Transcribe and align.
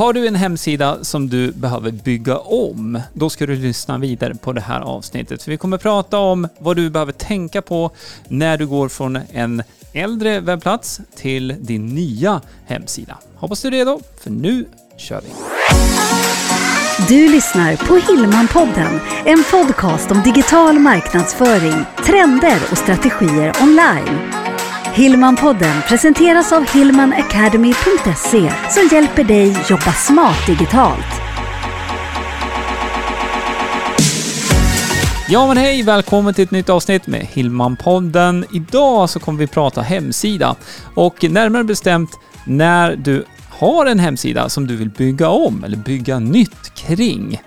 Har 0.00 0.12
du 0.12 0.26
en 0.26 0.34
hemsida 0.34 1.04
som 1.04 1.28
du 1.28 1.52
behöver 1.52 1.90
bygga 1.90 2.38
om, 2.38 3.00
då 3.12 3.30
ska 3.30 3.46
du 3.46 3.56
lyssna 3.56 3.98
vidare 3.98 4.34
på 4.34 4.52
det 4.52 4.60
här 4.60 4.80
avsnittet. 4.80 5.42
För 5.42 5.50
vi 5.50 5.56
kommer 5.56 5.78
prata 5.78 6.18
om 6.18 6.48
vad 6.58 6.76
du 6.76 6.90
behöver 6.90 7.12
tänka 7.12 7.62
på 7.62 7.90
när 8.28 8.58
du 8.58 8.66
går 8.66 8.88
från 8.88 9.18
en 9.32 9.62
äldre 9.92 10.40
webbplats 10.40 11.00
till 11.16 11.56
din 11.60 11.86
nya 11.86 12.40
hemsida. 12.66 13.18
Hoppas 13.34 13.62
du 13.62 13.68
är 13.68 13.72
redo, 13.72 14.00
för 14.20 14.30
nu 14.30 14.66
kör 14.96 15.20
vi! 15.20 15.28
Du 17.08 17.28
lyssnar 17.28 17.76
på 17.76 18.12
Hillmanpodden, 18.12 19.00
en 19.24 19.44
podcast 19.50 20.10
om 20.10 20.22
digital 20.22 20.78
marknadsföring, 20.78 21.84
trender 22.04 22.60
och 22.70 22.78
strategier 22.78 23.52
online. 23.62 24.49
Hillmanpodden 25.00 25.82
presenteras 25.88 26.52
av 26.52 26.66
hillmanacademy.se 26.74 28.52
som 28.70 28.88
hjälper 28.92 29.24
dig 29.24 29.56
jobba 29.70 29.92
smart 29.92 30.46
digitalt. 30.46 31.06
Ja 35.28 35.46
men 35.46 35.56
hej, 35.56 35.82
välkommen 35.82 36.34
till 36.34 36.44
ett 36.44 36.50
nytt 36.50 36.68
avsnitt 36.68 37.06
med 37.06 37.20
Hillmanpodden. 37.20 38.44
Idag 38.52 39.10
så 39.10 39.20
kommer 39.20 39.38
vi 39.38 39.46
prata 39.46 39.80
hemsida 39.80 40.56
och 40.94 41.24
närmare 41.24 41.64
bestämt 41.64 42.18
när 42.44 42.96
du 42.96 43.24
har 43.50 43.86
en 43.86 43.98
hemsida 43.98 44.48
som 44.48 44.66
du 44.66 44.76
vill 44.76 44.90
bygga 44.90 45.28
om 45.28 45.64
eller 45.64 45.76
bygga 45.76 46.18
nytt 46.18 46.74
kring. 46.74 47.40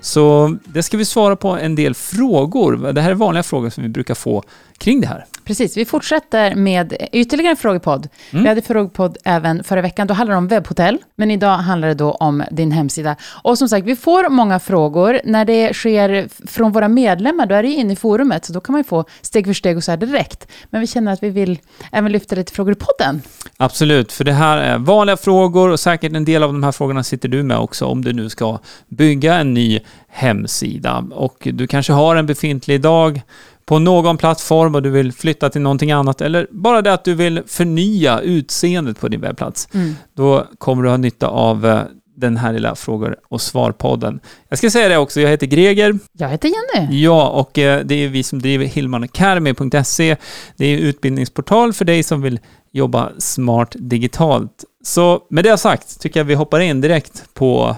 Så 0.00 0.56
det 0.64 0.82
ska 0.82 0.96
vi 0.96 1.04
svara 1.04 1.36
på 1.36 1.48
en 1.48 1.74
del 1.74 1.94
frågor. 1.94 2.92
Det 2.92 3.00
här 3.00 3.10
är 3.10 3.14
vanliga 3.14 3.42
frågor 3.42 3.70
som 3.70 3.82
vi 3.82 3.88
brukar 3.88 4.14
få 4.14 4.42
kring 4.78 5.00
det 5.00 5.06
här. 5.06 5.26
Precis, 5.44 5.76
vi 5.76 5.84
fortsätter 5.84 6.54
med 6.54 7.08
ytterligare 7.12 7.50
en 7.50 7.56
frågepodd. 7.56 8.08
Mm. 8.30 8.42
Vi 8.42 8.48
hade 8.48 8.62
frågepodd 8.62 9.16
även 9.24 9.64
förra 9.64 9.82
veckan, 9.82 10.06
då 10.06 10.14
handlade 10.14 10.34
det 10.34 10.38
om 10.38 10.48
webbhotell, 10.48 10.98
men 11.16 11.30
idag 11.30 11.56
handlar 11.56 11.88
det 11.88 11.94
då 11.94 12.10
om 12.10 12.42
din 12.50 12.72
hemsida. 12.72 13.16
Och 13.42 13.58
som 13.58 13.68
sagt, 13.68 13.86
vi 13.86 13.96
får 13.96 14.28
många 14.28 14.60
frågor. 14.60 15.20
När 15.24 15.44
det 15.44 15.74
sker 15.74 16.28
från 16.46 16.72
våra 16.72 16.88
medlemmar, 16.88 17.46
då 17.46 17.54
är 17.54 17.62
det 17.62 17.68
inne 17.68 17.92
i 17.92 17.96
forumet, 17.96 18.44
så 18.44 18.52
då 18.52 18.60
kan 18.60 18.72
man 18.72 18.80
ju 18.80 18.84
få 18.84 19.04
steg 19.22 19.46
för 19.46 19.52
steg 19.52 19.76
och 19.76 19.84
så 19.84 19.90
här 19.90 19.98
direkt. 19.98 20.48
Men 20.70 20.80
vi 20.80 20.86
känner 20.86 21.12
att 21.12 21.22
vi 21.22 21.30
vill 21.30 21.58
även 21.92 22.12
lyfta 22.12 22.36
lite 22.36 22.52
frågor 22.52 22.72
i 22.72 22.76
podden. 22.76 23.22
Absolut, 23.56 24.12
för 24.12 24.24
det 24.24 24.32
här 24.32 24.58
är 24.58 24.78
vanliga 24.78 25.16
frågor 25.16 25.70
och 25.70 25.80
säkert 25.80 26.12
en 26.12 26.24
del 26.24 26.42
av 26.42 26.52
de 26.52 26.62
här 26.62 26.72
frågorna 26.72 27.02
sitter 27.02 27.28
du 27.28 27.42
med 27.42 27.58
också 27.58 27.86
om 27.86 28.04
du 28.04 28.12
nu 28.12 28.28
ska 28.28 28.58
bygga 28.88 29.34
en 29.34 29.54
ny 29.54 29.80
hemsida. 30.08 31.04
Och 31.12 31.48
du 31.52 31.66
kanske 31.66 31.92
har 31.92 32.16
en 32.16 32.26
befintlig 32.26 32.74
idag 32.74 33.22
på 33.66 33.78
någon 33.78 34.16
plattform 34.16 34.74
och 34.74 34.82
du 34.82 34.90
vill 34.90 35.12
flytta 35.12 35.50
till 35.50 35.60
någonting 35.60 35.92
annat 35.92 36.20
eller 36.20 36.46
bara 36.50 36.82
det 36.82 36.92
att 36.92 37.04
du 37.04 37.14
vill 37.14 37.42
förnya 37.46 38.20
utseendet 38.20 39.00
på 39.00 39.08
din 39.08 39.20
webbplats. 39.20 39.68
Mm. 39.74 39.94
Då 40.14 40.46
kommer 40.58 40.82
du 40.82 40.88
ha 40.88 40.96
nytta 40.96 41.26
av 41.28 41.66
eh, 41.66 41.82
den 42.16 42.36
här 42.36 42.52
lilla 42.52 42.74
frågor 42.74 43.16
och 43.28 43.40
svarpodden. 43.40 44.20
Jag 44.48 44.58
ska 44.58 44.70
säga 44.70 44.88
det 44.88 44.98
också, 44.98 45.20
jag 45.20 45.30
heter 45.30 45.46
Greger. 45.46 45.98
Jag 46.12 46.28
heter 46.28 46.48
Jenny. 46.48 47.02
Ja, 47.02 47.28
och 47.28 47.58
eh, 47.58 47.84
det 47.84 47.94
är 47.94 48.08
vi 48.08 48.22
som 48.22 48.42
driver 48.42 48.64
hillmanacademy.se. 48.64 50.16
Det 50.56 50.66
är 50.66 50.78
utbildningsportal 50.78 51.72
för 51.72 51.84
dig 51.84 52.02
som 52.02 52.22
vill 52.22 52.40
jobba 52.72 53.12
smart 53.18 53.76
digitalt. 53.78 54.64
Så 54.84 55.20
med 55.30 55.44
det 55.44 55.58
sagt 55.58 56.00
tycker 56.00 56.20
jag 56.20 56.24
vi 56.24 56.34
hoppar 56.34 56.60
in 56.60 56.80
direkt 56.80 57.24
på 57.34 57.76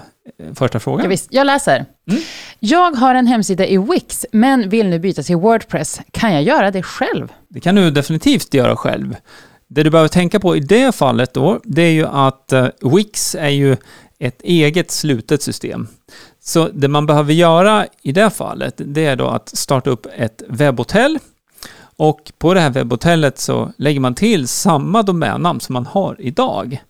första 0.55 0.79
frågan. 0.79 1.03
Ja, 1.03 1.09
visst. 1.09 1.27
Jag 1.33 1.45
läser. 1.45 1.85
Mm. 2.09 2.21
Jag 2.59 2.91
har 2.91 3.15
en 3.15 3.27
hemsida 3.27 3.65
i 3.67 3.77
Wix, 3.77 4.25
men 4.31 4.69
vill 4.69 4.87
nu 4.87 4.99
byta 4.99 5.23
till 5.23 5.35
Wordpress. 5.35 6.01
Kan 6.11 6.33
jag 6.33 6.43
göra 6.43 6.71
det 6.71 6.83
själv? 6.83 7.33
Det 7.47 7.59
kan 7.59 7.75
du 7.75 7.91
definitivt 7.91 8.53
göra 8.53 8.75
själv. 8.75 9.15
Det 9.67 9.83
du 9.83 9.89
behöver 9.89 10.09
tänka 10.09 10.39
på 10.39 10.55
i 10.55 10.59
det 10.59 10.95
fallet 10.95 11.33
då, 11.33 11.59
det 11.63 11.81
är 11.81 11.91
ju 11.91 12.07
att 12.07 12.53
uh, 12.53 12.93
Wix 12.95 13.35
är 13.35 13.49
ju 13.49 13.77
ett 14.19 14.41
eget 14.41 14.91
slutet 14.91 15.41
system. 15.41 15.87
Så 16.43 16.69
det 16.73 16.87
man 16.87 17.05
behöver 17.05 17.33
göra 17.33 17.85
i 18.01 18.11
det 18.11 18.29
fallet, 18.29 18.73
det 18.77 19.05
är 19.05 19.15
då 19.15 19.27
att 19.27 19.49
starta 19.49 19.89
upp 19.89 20.07
ett 20.17 20.43
webbhotell 20.47 21.19
och 21.97 22.31
på 22.37 22.53
det 22.53 22.59
här 22.59 22.69
webbhotellet 22.69 23.39
så 23.39 23.71
lägger 23.77 23.99
man 23.99 24.15
till 24.15 24.47
samma 24.47 25.03
domännamn 25.03 25.59
som 25.59 25.73
man 25.73 25.85
har 25.85 26.15
idag. 26.19 26.83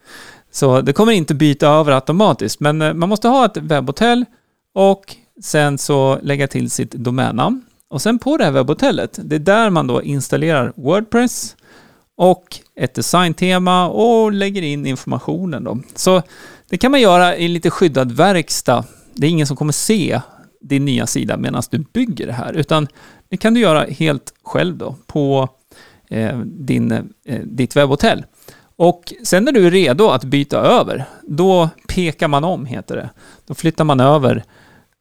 Så 0.51 0.81
det 0.81 0.93
kommer 0.93 1.11
inte 1.11 1.35
byta 1.35 1.67
över 1.67 1.91
automatiskt, 1.91 2.59
men 2.59 2.81
eh, 2.81 2.93
man 2.93 3.09
måste 3.09 3.27
ha 3.27 3.45
ett 3.45 3.57
webbhotell 3.57 4.25
och 4.73 5.15
sen 5.43 5.77
så 5.77 6.19
lägga 6.21 6.47
till 6.47 6.71
sitt 6.71 6.91
domännamn. 6.91 7.61
Och 7.89 8.01
sen 8.01 8.19
på 8.19 8.37
det 8.37 8.43
här 8.43 8.51
webbhotellet, 8.51 9.19
det 9.23 9.35
är 9.35 9.39
där 9.39 9.69
man 9.69 9.87
då 9.87 10.03
installerar 10.03 10.73
Wordpress 10.75 11.55
och 12.17 12.59
ett 12.75 12.93
designtema 12.93 13.87
och 13.87 14.31
lägger 14.31 14.61
in 14.61 14.85
informationen 14.85 15.63
då. 15.63 15.79
Så 15.95 16.21
det 16.69 16.77
kan 16.77 16.91
man 16.91 17.01
göra 17.01 17.37
i 17.37 17.47
lite 17.47 17.69
skyddad 17.69 18.11
verkstad. 18.11 18.85
Det 19.13 19.27
är 19.27 19.31
ingen 19.31 19.47
som 19.47 19.57
kommer 19.57 19.73
se 19.73 20.21
din 20.61 20.85
nya 20.85 21.07
sida 21.07 21.37
medan 21.37 21.63
du 21.69 21.77
bygger 21.93 22.27
det 22.27 22.33
här, 22.33 22.53
utan 22.53 22.87
det 23.29 23.37
kan 23.37 23.53
du 23.53 23.59
göra 23.59 23.85
helt 23.89 24.33
själv 24.43 24.77
då 24.77 24.95
på 25.07 25.49
eh, 26.09 26.39
din, 26.39 26.91
eh, 27.25 27.41
ditt 27.43 27.75
webbhotell. 27.75 28.25
Och 28.77 29.13
sen 29.23 29.43
när 29.43 29.51
du 29.51 29.67
är 29.67 29.71
redo 29.71 30.09
att 30.09 30.23
byta 30.23 30.57
över, 30.57 31.05
då 31.23 31.69
pekar 31.87 32.27
man 32.27 32.43
om, 32.43 32.65
heter 32.65 32.95
det. 32.95 33.09
Då 33.47 33.53
flyttar 33.53 33.83
man 33.83 33.99
över 33.99 34.43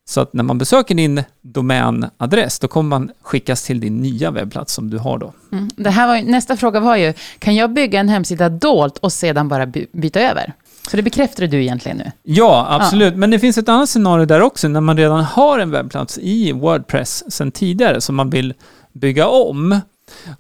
så 0.09 0.21
att 0.21 0.33
när 0.33 0.45
man 0.45 0.59
besöker 0.59 0.95
din 0.95 1.25
domänadress, 1.43 2.59
då 2.59 2.69
kommer 2.69 2.89
man 2.89 3.11
skickas 3.23 3.65
till 3.65 3.81
din 3.81 4.03
nya 4.03 4.31
webbplats 4.31 4.73
som 4.73 4.91
du 4.91 4.99
har 4.99 5.19
då. 5.19 5.33
Mm. 5.53 5.71
Det 5.77 5.91
här 5.91 6.07
var, 6.07 6.23
nästa 6.23 6.57
fråga 6.57 6.81
var 6.81 6.97
ju, 6.97 7.15
kan 7.39 7.55
jag 7.55 7.73
bygga 7.73 8.01
en 8.01 8.09
hemsida 8.09 8.49
dolt 8.49 8.99
och 8.99 9.13
sedan 9.13 9.49
bara 9.49 9.67
by 9.67 9.87
byta 9.93 10.21
över? 10.21 10.53
Så 10.91 10.97
det 10.97 11.03
bekräftar 11.03 11.47
du 11.47 11.63
egentligen 11.63 11.99
nu? 11.99 12.13
Ja, 12.23 12.67
absolut. 12.71 13.13
Ja. 13.13 13.19
Men 13.19 13.31
det 13.31 13.39
finns 13.39 13.59
ett 13.59 13.69
annat 13.69 13.89
scenario 13.89 14.27
där 14.27 14.41
också, 14.41 14.69
när 14.69 14.81
man 14.81 14.97
redan 14.97 15.25
har 15.25 15.59
en 15.59 15.71
webbplats 15.71 16.19
i 16.23 16.53
Wordpress 16.53 17.33
sedan 17.33 17.51
tidigare 17.51 18.01
som 18.01 18.15
man 18.15 18.31
vill 18.31 18.55
bygga 18.93 19.29
om. 19.29 19.81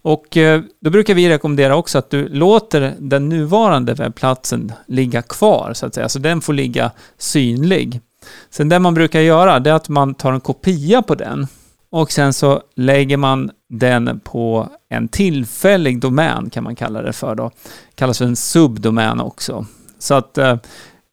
Och 0.02 0.36
eh, 0.36 0.62
då 0.80 0.90
brukar 0.90 1.14
vi 1.14 1.28
rekommendera 1.28 1.76
också 1.76 1.98
att 1.98 2.10
du 2.10 2.28
låter 2.28 2.94
den 2.98 3.28
nuvarande 3.28 3.94
webbplatsen 3.94 4.72
ligga 4.86 5.22
kvar, 5.22 5.72
så 5.74 5.86
att 5.86 5.94
säga. 5.94 6.08
Så 6.08 6.18
den 6.18 6.40
får 6.40 6.52
ligga 6.52 6.90
synlig. 7.18 8.00
Sen 8.50 8.68
det 8.68 8.78
man 8.78 8.94
brukar 8.94 9.20
göra, 9.20 9.60
det 9.60 9.70
är 9.70 9.74
att 9.74 9.88
man 9.88 10.14
tar 10.14 10.32
en 10.32 10.40
kopia 10.40 11.02
på 11.02 11.14
den 11.14 11.46
och 11.90 12.12
sen 12.12 12.32
så 12.32 12.62
lägger 12.74 13.16
man 13.16 13.50
den 13.68 14.20
på 14.20 14.68
en 14.88 15.08
tillfällig 15.08 16.00
domän, 16.00 16.50
kan 16.50 16.64
man 16.64 16.76
kalla 16.76 17.02
det 17.02 17.12
för 17.12 17.34
då. 17.34 17.50
Kallas 17.94 18.18
för 18.18 18.24
en 18.24 18.36
subdomän 18.36 19.20
också. 19.20 19.66
Så 19.98 20.14
att 20.14 20.38
eh, 20.38 20.56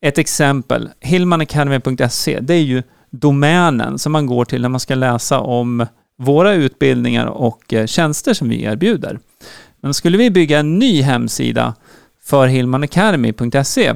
ett 0.01 0.17
exempel, 0.17 0.89
hillmanacademy.se, 0.99 2.39
det 2.39 2.53
är 2.53 2.61
ju 2.61 2.83
domänen 3.09 3.99
som 3.99 4.11
man 4.11 4.25
går 4.25 4.45
till 4.45 4.61
när 4.61 4.69
man 4.69 4.79
ska 4.79 4.95
läsa 4.95 5.39
om 5.39 5.85
våra 6.23 6.53
utbildningar 6.53 7.25
och 7.25 7.73
eh, 7.73 7.85
tjänster 7.85 8.33
som 8.33 8.49
vi 8.49 8.63
erbjuder. 8.63 9.19
Men 9.81 9.93
skulle 9.93 10.17
vi 10.17 10.31
bygga 10.31 10.59
en 10.59 10.79
ny 10.79 11.01
hemsida 11.01 11.73
för 12.23 12.47
hillmanacademy.se, 12.47 13.93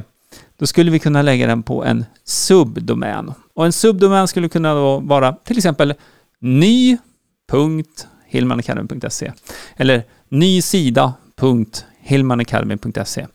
då 0.58 0.68
skulle 0.68 0.92
vi 0.92 1.00
kunna 1.00 1.22
lägga 1.22 1.48
den 1.48 1.64
på 1.64 1.84
en 1.84 2.06
subdomän. 2.24 3.34
Och 3.54 3.66
en 3.66 3.74
subdomän 3.74 4.28
skulle 4.28 4.50
kunna 4.50 4.74
då 4.74 5.00
vara 5.00 5.32
till 5.32 5.58
exempel 5.58 5.94
ny.hillmanacademy.se 6.40 9.32
eller 9.76 10.04
nysida.hillmanacademy.se. 10.30 13.28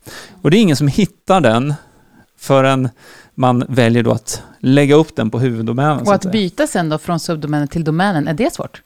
Och 0.42 0.50
det 0.50 0.56
är 0.56 0.60
ingen 0.60 0.76
som 0.76 0.88
hittar 0.88 1.40
den 1.40 1.74
förrän 2.38 2.88
man 3.34 3.64
väljer 3.68 4.02
då 4.02 4.10
att 4.10 4.42
lägga 4.58 4.94
upp 4.94 5.16
den 5.16 5.30
på 5.30 5.38
huvuddomänen. 5.38 6.06
Och 6.06 6.14
att, 6.14 6.26
att 6.26 6.32
byta 6.32 6.66
sen 6.66 6.88
då 6.88 6.98
från 6.98 7.20
subdomänen 7.20 7.68
till 7.68 7.84
domänen, 7.84 8.28
är 8.28 8.34
det 8.34 8.54
svårt? 8.54 8.82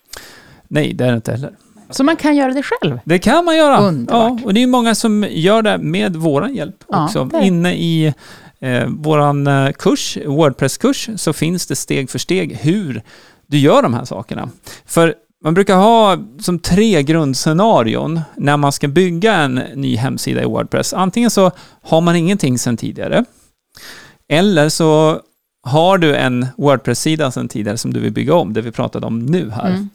Nej, 0.67 0.93
det 0.93 1.05
är 1.05 1.09
det 1.09 1.15
inte 1.15 1.31
heller. 1.31 1.51
Så 1.89 2.03
man 2.03 2.15
kan 2.15 2.35
göra 2.35 2.53
det 2.53 2.63
själv? 2.63 2.99
Det 3.03 3.19
kan 3.19 3.45
man 3.45 3.57
göra. 3.57 3.77
Underbart. 3.79 4.39
Ja, 4.39 4.45
och 4.45 4.53
det 4.53 4.63
är 4.63 4.67
många 4.67 4.95
som 4.95 5.25
gör 5.29 5.61
det 5.61 5.77
med 5.77 6.15
vår 6.15 6.49
hjälp 6.49 6.83
också. 6.87 7.29
Ja, 7.33 7.41
Inne 7.41 7.73
i 7.73 8.13
eh, 8.59 8.87
vår 8.87 9.47
eh, 9.49 9.71
kurs, 9.71 10.17
Wordpress-kurs, 10.25 11.09
så 11.15 11.33
finns 11.33 11.67
det 11.67 11.75
steg 11.75 12.09
för 12.09 12.19
steg 12.19 12.55
hur 12.55 13.01
du 13.47 13.57
gör 13.57 13.81
de 13.81 13.93
här 13.93 14.05
sakerna. 14.05 14.49
För 14.85 15.15
man 15.43 15.53
brukar 15.53 15.75
ha 15.75 16.17
som 16.39 16.59
tre 16.59 17.03
grundscenarion 17.03 18.21
när 18.35 18.57
man 18.57 18.71
ska 18.71 18.87
bygga 18.87 19.35
en 19.35 19.55
ny 19.75 19.95
hemsida 19.95 20.41
i 20.41 20.45
Wordpress. 20.45 20.93
Antingen 20.93 21.29
så 21.29 21.51
har 21.81 22.01
man 22.01 22.15
ingenting 22.15 22.59
sedan 22.59 22.77
tidigare, 22.77 23.25
eller 24.27 24.69
så 24.69 25.21
har 25.63 25.97
du 25.97 26.15
en 26.15 26.47
Wordpress-sida 26.57 27.31
sedan 27.31 27.47
tidigare 27.47 27.77
som 27.77 27.93
du 27.93 27.99
vill 27.99 28.13
bygga 28.13 28.33
om, 28.33 28.53
det 28.53 28.61
vi 28.61 28.71
pratade 28.71 29.05
om 29.05 29.19
nu 29.25 29.49
här. 29.49 29.69
Mm. 29.69 29.89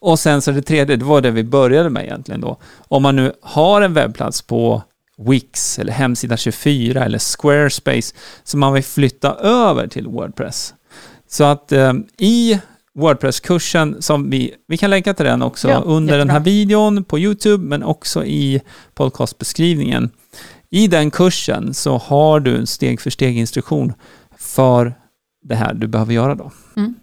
Och 0.00 0.18
sen 0.18 0.42
så 0.42 0.50
det 0.50 0.62
tredje, 0.62 0.96
det 0.96 1.04
var 1.04 1.20
det 1.20 1.30
vi 1.30 1.44
började 1.44 1.90
med 1.90 2.04
egentligen 2.04 2.40
då. 2.40 2.56
Om 2.88 3.02
man 3.02 3.16
nu 3.16 3.32
har 3.42 3.82
en 3.82 3.94
webbplats 3.94 4.42
på 4.42 4.82
Wix 5.18 5.78
eller 5.78 5.92
hemsida 5.92 6.36
24 6.36 7.04
eller 7.04 7.18
Squarespace 7.18 8.14
som 8.44 8.60
man 8.60 8.72
vill 8.72 8.84
flytta 8.84 9.34
över 9.34 9.86
till 9.86 10.06
Wordpress. 10.06 10.74
Så 11.28 11.44
att 11.44 11.72
eh, 11.72 11.92
i 12.18 12.60
Wordpress-kursen 12.94 14.02
som 14.02 14.30
vi, 14.30 14.54
vi 14.68 14.76
kan 14.76 14.90
länka 14.90 15.14
till 15.14 15.26
den 15.26 15.42
också 15.42 15.68
ja, 15.68 15.76
under 15.76 16.14
jättebra. 16.14 16.18
den 16.18 16.30
här 16.30 16.40
videon 16.40 17.04
på 17.04 17.18
YouTube 17.18 17.64
men 17.64 17.82
också 17.82 18.24
i 18.24 18.60
podcastbeskrivningen. 18.94 20.10
I 20.70 20.86
den 20.86 21.10
kursen 21.10 21.74
så 21.74 21.98
har 21.98 22.40
du 22.40 22.56
en 22.56 22.66
steg 22.66 23.00
för 23.00 23.10
steg 23.10 23.36
instruktion 23.38 23.92
för 24.38 24.94
det 25.48 25.54
här 25.54 25.74
du 25.74 25.86
behöver 25.86 26.14
göra 26.14 26.34
då. 26.34 26.50
Mm. 26.76 26.94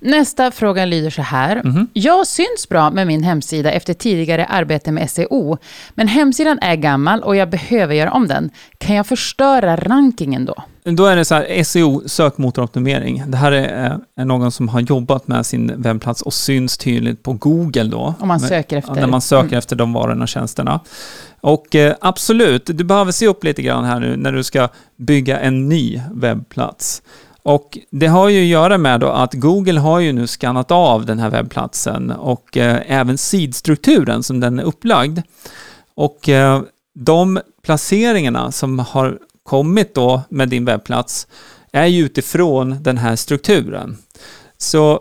Nästa 0.00 0.50
fråga 0.50 0.84
lyder 0.84 1.10
så 1.10 1.22
här. 1.22 1.62
Mhm. 1.64 1.86
Jag 1.92 2.26
syns 2.26 2.68
bra 2.68 2.90
med 2.90 3.06
min 3.06 3.22
hemsida 3.22 3.70
efter 3.70 3.94
tidigare 3.94 4.44
arbete 4.44 4.92
med 4.92 5.10
SEO, 5.10 5.58
men 5.94 6.08
hemsidan 6.08 6.58
är 6.62 6.76
gammal 6.76 7.22
och 7.22 7.36
jag 7.36 7.50
behöver 7.50 7.94
göra 7.94 8.12
om 8.12 8.28
den. 8.28 8.50
Kan 8.78 8.96
jag 8.96 9.06
förstöra 9.06 9.76
rankingen 9.76 10.44
då? 10.44 10.64
Då 10.84 11.06
är 11.06 11.16
det 11.16 11.24
så 11.24 11.34
här, 11.34 11.64
SEO, 11.64 12.02
sökmotoroptimering. 12.06 13.22
Det 13.26 13.36
här 13.36 13.52
är, 13.52 13.86
eh, 13.86 13.96
är 14.16 14.24
någon 14.24 14.52
som 14.52 14.68
har 14.68 14.80
jobbat 14.80 15.28
med 15.28 15.46
sin 15.46 15.82
webbplats 15.82 16.22
och 16.22 16.34
syns 16.34 16.78
tydligt 16.78 17.22
på 17.22 17.32
Google 17.32 17.84
då. 17.84 18.14
Om 18.20 18.28
man 18.28 18.40
söker 18.40 18.76
efter... 18.76 18.94
När 18.94 19.06
man 19.06 19.20
söker 19.20 19.46
Mm. 19.46 19.58
efter 19.58 19.76
de 19.76 19.92
varorna 19.92 20.22
och 20.22 20.28
tjänsterna. 20.28 20.80
Och 21.40 21.74
eh, 21.74 21.94
absolut, 22.00 22.66
du 22.66 22.84
behöver 22.84 23.12
se 23.12 23.26
upp 23.26 23.44
lite 23.44 23.62
grann 23.62 23.84
här 23.84 24.00
nu 24.00 24.16
när 24.16 24.32
du 24.32 24.42
ska 24.42 24.68
bygga 24.96 25.40
en 25.40 25.68
ny 25.68 26.00
webbplats. 26.12 27.02
Och 27.42 27.78
det 27.90 28.06
har 28.06 28.28
ju 28.28 28.40
att 28.42 28.46
göra 28.46 28.78
med 28.78 29.00
då 29.00 29.08
att 29.08 29.34
Google 29.34 29.80
har 29.80 30.00
ju 30.00 30.12
nu 30.12 30.26
skannat 30.26 30.70
av 30.70 31.06
den 31.06 31.18
här 31.18 31.30
webbplatsen 31.30 32.10
och 32.10 32.56
eh, 32.56 32.80
även 32.86 33.18
sidstrukturen 33.18 34.22
som 34.22 34.40
den 34.40 34.58
är 34.58 34.62
upplagd. 34.62 35.18
Och 35.94 36.28
eh, 36.28 36.62
de 36.94 37.40
placeringarna 37.62 38.52
som 38.52 38.78
har 38.78 39.18
kommit 39.42 39.94
då 39.94 40.22
med 40.28 40.48
din 40.48 40.64
webbplats 40.64 41.26
är 41.72 41.86
ju 41.86 42.04
utifrån 42.04 42.82
den 42.82 42.98
här 42.98 43.16
strukturen. 43.16 43.96
Så 44.58 45.00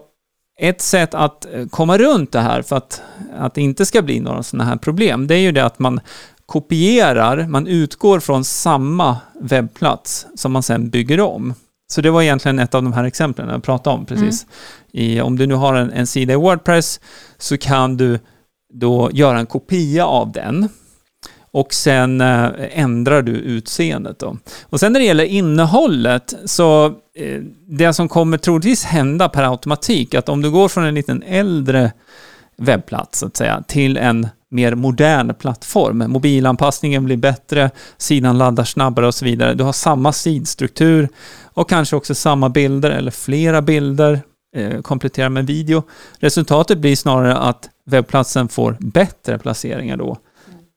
ett 0.60 0.82
sätt 0.82 1.14
att 1.14 1.54
eh, 1.54 1.68
komma 1.68 1.98
runt 1.98 2.32
det 2.32 2.40
här 2.40 2.62
för 2.62 2.76
att, 2.76 3.02
att 3.38 3.54
det 3.54 3.62
inte 3.62 3.86
ska 3.86 4.02
bli 4.02 4.20
några 4.20 4.44
sådana 4.44 4.70
här 4.70 4.78
problem, 4.78 5.28
det 5.28 5.36
är 5.36 5.40
ju 5.40 5.52
det 5.52 5.66
att 5.66 5.80
man 5.80 6.00
kopierar, 6.46 7.48
man 7.48 7.68
utgår 7.68 8.20
från 8.20 8.44
samma 8.44 9.18
webbplats 9.40 10.28
som 10.36 10.52
man 10.52 10.64
sen 10.64 10.90
bygger 10.90 11.20
om. 11.20 11.54
Så 11.92 12.02
det 12.02 12.12
var 12.12 12.22
egentligen 12.22 12.60
ett 12.60 12.76
av 12.76 12.84
de 12.84 12.94
här 12.94 13.04
exemplen 13.04 13.50
jag 13.50 13.64
pratade 13.64 13.98
om 13.98 14.06
precis. 14.06 14.46
I, 14.92 15.22
om 15.22 15.38
du 15.38 15.48
nu 15.48 15.56
har 15.56 15.74
en, 15.74 15.92
en 15.92 16.08
sida 16.08 16.34
i 16.34 16.36
Wordpress 16.36 17.00
så 17.38 17.58
kan 17.58 17.98
du 17.98 18.20
då 18.74 19.10
göra 19.14 19.40
en 19.40 19.46
kopia 19.46 20.06
av 20.06 20.32
den 20.32 20.70
och 21.54 21.74
sen 21.74 22.22
eh, 22.22 22.50
ändrar 22.72 23.22
du 23.22 23.32
utseendet 23.32 24.20
då. 24.20 24.38
Och 24.64 24.80
sen 24.80 24.94
när 24.94 25.00
det 25.00 25.06
gäller 25.06 25.24
innehållet 25.24 26.34
så 26.46 26.86
eh, 27.16 27.42
det 27.68 27.94
som 27.94 28.10
kommer 28.10 28.38
troligtvis 28.38 28.84
hända 28.84 29.30
per 29.30 29.44
automatik 29.44 30.14
att 30.14 30.30
om 30.30 30.42
du 30.42 30.52
går 30.52 30.68
från 30.68 30.86
en 30.86 30.96
liten 30.96 31.24
äldre 31.24 31.92
webbplats 32.58 33.20
så 33.20 33.26
att 33.26 33.38
säga 33.38 33.64
till 33.68 33.98
en 33.98 34.28
mer 34.50 34.76
modern 34.76 35.34
plattform. 35.34 36.04
Mobilanpassningen 36.08 37.06
blir 37.06 37.18
bättre, 37.18 37.72
sidan 37.98 38.38
laddar 38.38 38.64
snabbare 38.64 39.08
och 39.08 39.16
så 39.16 39.26
vidare. 39.26 39.54
Du 39.54 39.64
har 39.64 39.74
samma 39.74 40.14
sidstruktur 40.14 41.10
och 41.54 41.70
kanske 41.70 41.96
också 41.96 42.16
samma 42.16 42.50
bilder 42.50 42.92
eller 42.92 43.12
flera 43.12 43.62
bilder 43.62 44.22
eh, 44.56 44.82
kompletterar 44.82 45.30
med 45.30 45.48
video. 45.48 45.84
Resultatet 46.20 46.78
blir 46.78 46.96
snarare 46.96 47.38
att 47.38 47.70
webbplatsen 47.86 48.48
får 48.48 48.78
bättre 48.80 49.38
placeringar 49.38 49.98
då 49.98 50.18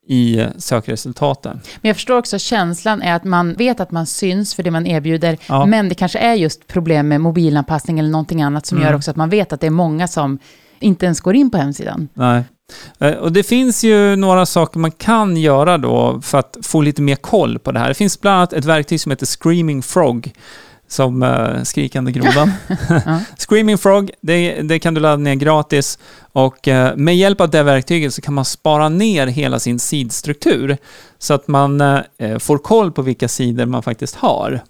i 0.06 0.47
sökresultaten. 0.59 1.61
Men 1.81 1.89
jag 1.89 1.97
förstår 1.97 2.19
också 2.19 2.39
känslan 2.39 3.03
är 3.03 3.15
att 3.15 3.25
man 3.25 3.55
vet 3.55 3.81
att 3.81 3.91
man 3.91 4.06
syns 4.06 4.55
för 4.55 4.62
det 4.62 4.71
man 4.71 4.87
erbjuder, 4.87 5.39
Ja. 5.49 5.67
men 5.67 5.89
det 5.89 5.95
kanske 5.95 6.19
är 6.19 6.35
just 6.35 6.67
problem 6.67 7.09
med 7.09 7.21
mobilanpassning 7.21 7.99
eller 7.99 8.11
någonting 8.11 8.43
annat 8.43 8.67
som 8.67 8.79
Mm. 8.79 8.89
gör 8.89 8.97
också 8.97 9.11
att 9.11 9.17
man 9.17 9.31
vet 9.31 9.53
att 9.53 9.61
det 9.61 9.67
är 9.67 9.71
många 9.71 10.09
som 10.09 10.39
inte 10.81 11.06
ens 11.06 11.21
går 11.21 11.35
in 11.35 11.51
på 11.51 11.59
hemsidan. 11.59 12.09
Nej. 12.15 12.43
Eh, 12.99 13.11
Och 13.12 13.33
det 13.33 13.43
finns 13.43 13.85
ju 13.85 14.17
några 14.17 14.47
saker 14.47 14.79
man 14.79 14.91
kan 14.91 15.37
göra 15.37 15.79
då 15.79 16.21
för 16.23 16.39
att 16.39 16.56
få 16.62 16.81
lite 16.81 17.03
mer 17.03 17.17
koll 17.17 17.59
på 17.59 17.73
det 17.73 17.79
här. 17.79 17.89
Det 17.89 17.95
finns 17.95 18.21
bland 18.21 18.37
annat 18.37 18.53
ett 18.53 18.65
verktyg 18.65 19.01
som 19.01 19.11
heter 19.11 19.27
Screaming 19.27 19.83
Frog, 19.83 20.33
som 20.94 21.23
uh, 21.23 21.62
skrikande 21.62 22.12
grodan. 22.12 22.52
Ja. 22.88 23.20
Screaming 23.37 23.79
Frog, 23.79 24.11
det, 24.20 24.62
det 24.62 24.79
kan 24.79 24.94
du 24.94 25.00
ladda 25.00 25.17
ner 25.17 25.35
gratis 25.35 25.99
och 26.32 26.69
eh, 26.69 26.96
med 26.96 27.17
hjälp 27.17 27.41
av 27.41 27.50
det 27.50 27.62
verktyget 27.62 28.14
så 28.14 28.23
kan 28.23 28.35
man 28.35 28.44
spara 28.44 28.88
ner 28.88 29.26
hela 29.26 29.58
sin 29.58 29.79
sidstruktur 29.79 30.76
så 31.19 31.35
att 31.35 31.49
man 31.49 31.81
eh, 31.81 32.38
får 32.38 32.58
koll 32.58 32.93
på 32.93 33.02
vilka 33.02 33.29
sidor 33.29 33.67
man 33.67 33.82
faktiskt 33.82 34.14
har. 34.14 34.61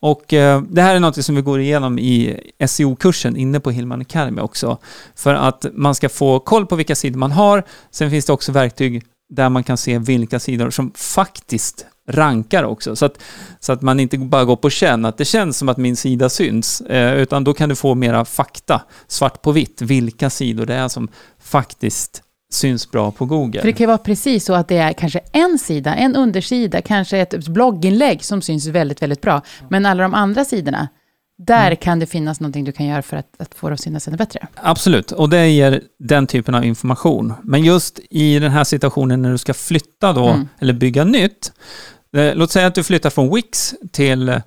Och 0.00 0.24
det 0.68 0.82
här 0.82 0.94
är 0.94 1.00
något 1.00 1.24
som 1.24 1.34
vi 1.34 1.42
går 1.42 1.60
igenom 1.60 1.98
i 1.98 2.40
SEO-kursen 2.66 3.36
inne 3.36 3.60
på 3.60 3.70
Hillman 3.70 4.00
Academy 4.00 4.40
också. 4.40 4.78
För 5.14 5.34
att 5.34 5.66
man 5.72 5.94
ska 5.94 6.08
få 6.08 6.38
koll 6.38 6.66
på 6.66 6.76
vilka 6.76 6.94
sidor 6.94 7.18
man 7.18 7.32
har. 7.32 7.62
Sen 7.90 8.10
finns 8.10 8.26
det 8.26 8.32
också 8.32 8.52
verktyg 8.52 9.02
där 9.34 9.48
man 9.48 9.64
kan 9.64 9.76
se 9.76 9.98
vilka 9.98 10.38
sidor 10.38 10.70
som 10.70 10.92
faktiskt 10.94 11.86
rankar 12.08 12.64
också. 12.64 12.96
Så 12.96 13.04
att, 13.04 13.18
så 13.60 13.72
att 13.72 13.82
man 13.82 14.00
inte 14.00 14.18
bara 14.18 14.44
går 14.44 14.56
på 14.56 14.70
känn 14.70 15.04
att 15.04 15.18
det 15.18 15.24
känns 15.24 15.58
som 15.58 15.68
att 15.68 15.76
min 15.76 15.96
sida 15.96 16.28
syns. 16.28 16.80
Eh, 16.80 17.14
utan 17.14 17.44
då 17.44 17.54
kan 17.54 17.68
du 17.68 17.74
få 17.74 17.94
mera 17.94 18.24
fakta, 18.24 18.82
svart 19.06 19.42
på 19.42 19.52
vitt, 19.52 19.82
vilka 19.82 20.30
sidor 20.30 20.66
det 20.66 20.74
är 20.74 20.88
som 20.88 21.08
faktiskt 21.38 22.22
syns 22.52 22.90
bra 22.90 23.10
på 23.10 23.26
Google. 23.26 23.60
För 23.60 23.68
det 23.68 23.72
kan 23.72 23.84
ju 23.84 23.86
vara 23.86 23.98
precis 23.98 24.44
så 24.44 24.54
att 24.54 24.68
det 24.68 24.76
är 24.76 24.92
kanske 24.92 25.20
en 25.32 25.58
sida, 25.58 25.94
en 25.94 26.16
undersida, 26.16 26.82
kanske 26.82 27.18
ett 27.18 27.48
blogginlägg 27.48 28.24
som 28.24 28.42
syns 28.42 28.66
väldigt, 28.66 29.02
väldigt 29.02 29.20
bra. 29.20 29.42
Men 29.70 29.86
alla 29.86 30.02
de 30.02 30.14
andra 30.14 30.44
sidorna, 30.44 30.88
där 31.38 31.66
Mm. 31.66 31.76
kan 31.76 31.98
det 31.98 32.06
finnas 32.06 32.40
någonting 32.40 32.64
du 32.64 32.72
kan 32.72 32.86
göra 32.86 33.02
för 33.02 33.16
att, 33.16 33.26
att 33.38 33.54
få 33.54 33.68
det 33.68 33.74
att 33.74 33.80
synas 33.80 34.08
ännu 34.08 34.16
bättre. 34.16 34.46
Absolut, 34.54 35.12
och 35.12 35.28
det 35.28 35.48
ger 35.48 35.80
den 35.98 36.26
typen 36.26 36.54
av 36.54 36.64
information. 36.64 37.32
Men 37.42 37.64
just 37.64 38.00
i 38.10 38.38
den 38.38 38.50
här 38.52 38.64
situationen 38.64 39.22
när 39.22 39.30
du 39.30 39.38
ska 39.38 39.54
flytta 39.54 40.12
då, 40.12 40.28
Mm. 40.28 40.48
eller 40.58 40.72
bygga 40.72 41.04
nytt. 41.04 41.52
Eh, 42.16 42.34
låt 42.34 42.50
säga 42.50 42.66
att 42.66 42.74
du 42.74 42.82
flyttar 42.82 43.10
från 43.10 43.34
Wix 43.34 43.74
till, 43.92 44.28
eh, 44.28 44.40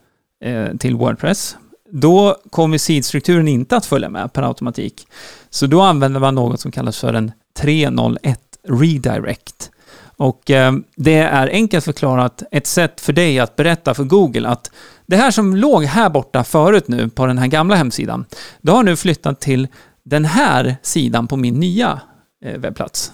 till 0.79 0.95
Wordpress. 0.95 1.55
Då 1.91 2.35
kommer 2.49 2.77
sidstrukturen 2.77 3.47
inte 3.47 3.77
att 3.77 3.85
följa 3.85 4.09
med 4.09 4.33
per 4.33 4.43
automatik. 4.43 5.07
Så 5.49 5.67
då 5.67 5.81
använder 5.81 6.19
man 6.19 6.35
något 6.35 6.59
som 6.59 6.71
kallas 6.71 6.99
för 6.99 7.13
en 7.13 7.31
301 7.59 8.39
redirect. 8.69 9.71
Och 10.17 10.51
eh, 10.51 10.73
det 10.95 11.17
är 11.17 11.47
enkelt 11.47 11.85
förklarat 11.85 12.43
ett 12.51 12.67
sätt 12.67 13.01
för 13.01 13.13
dig 13.13 13.39
att 13.39 13.55
berätta 13.55 13.93
för 13.93 14.03
Google 14.03 14.47
att 14.49 14.71
det 15.05 15.15
här 15.15 15.31
som 15.31 15.55
låg 15.55 15.83
här 15.83 16.09
borta 16.09 16.43
förut 16.43 16.87
nu 16.87 17.09
på 17.09 17.25
den 17.25 17.37
här 17.37 17.47
gamla 17.47 17.75
hemsidan, 17.75 18.25
det 18.61 18.71
har 18.71 18.83
nu 18.83 18.95
flyttat 18.95 19.39
till 19.39 19.67
den 20.05 20.25
här 20.25 20.77
sidan 20.81 21.27
på 21.27 21.35
min 21.35 21.59
nya 21.59 22.01
eh, 22.45 22.57
webbplats. 22.57 23.11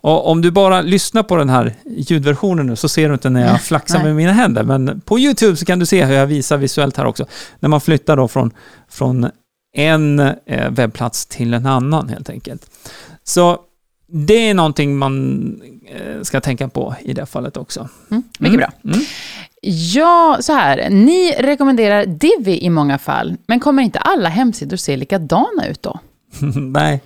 Och 0.00 0.30
om 0.30 0.42
du 0.42 0.50
bara 0.50 0.80
lyssnar 0.82 1.22
på 1.22 1.36
den 1.36 1.48
här 1.48 1.74
ljudversionen 1.84 2.66
nu 2.66 2.76
så 2.76 2.88
ser 2.88 3.08
du 3.08 3.14
inte 3.14 3.30
när 3.30 3.46
jag 3.46 3.62
flaxar 3.62 4.02
med 4.02 4.16
mina 4.16 4.32
händer. 4.32 4.62
Men 4.62 5.00
på 5.00 5.18
YouTube 5.18 5.56
så 5.56 5.64
kan 5.64 5.78
du 5.78 5.86
se 5.86 6.04
hur 6.04 6.14
jag 6.14 6.26
visar 6.26 6.56
visuellt 6.56 6.96
här 6.96 7.04
också. 7.04 7.26
När 7.60 7.68
man 7.68 7.80
flyttar 7.80 8.16
då 8.16 8.28
från, 8.28 8.50
från 8.88 9.30
en 9.76 10.18
eh, 10.46 10.70
webbplats 10.70 11.26
till 11.26 11.54
en 11.54 11.66
annan 11.66 12.08
helt 12.08 12.30
enkelt. 12.30 12.70
Så 13.24 13.58
det 14.10 14.48
är 14.48 14.54
någonting 14.54 14.96
man 14.96 15.60
eh, 15.86 16.22
ska 16.22 16.40
tänka 16.40 16.68
på 16.68 16.94
i 17.02 17.12
det 17.12 17.26
fallet 17.26 17.56
också. 17.56 17.88
Mm, 18.10 18.22
mycket 18.38 18.58
bra. 18.58 18.72
Mm. 18.84 18.98
Ja, 19.94 20.38
så 20.40 20.52
här. 20.52 20.90
Ni 20.90 21.32
rekommenderar 21.38 22.06
Divi 22.06 22.60
i 22.64 22.70
många 22.70 22.98
fall, 22.98 23.36
men 23.46 23.60
kommer 23.60 23.82
inte 23.82 23.98
alla 23.98 24.28
hemsidor 24.28 24.76
se 24.76 24.96
likadana 24.96 25.66
ut 25.68 25.82
då? 25.82 25.98
Nej. 26.56 27.00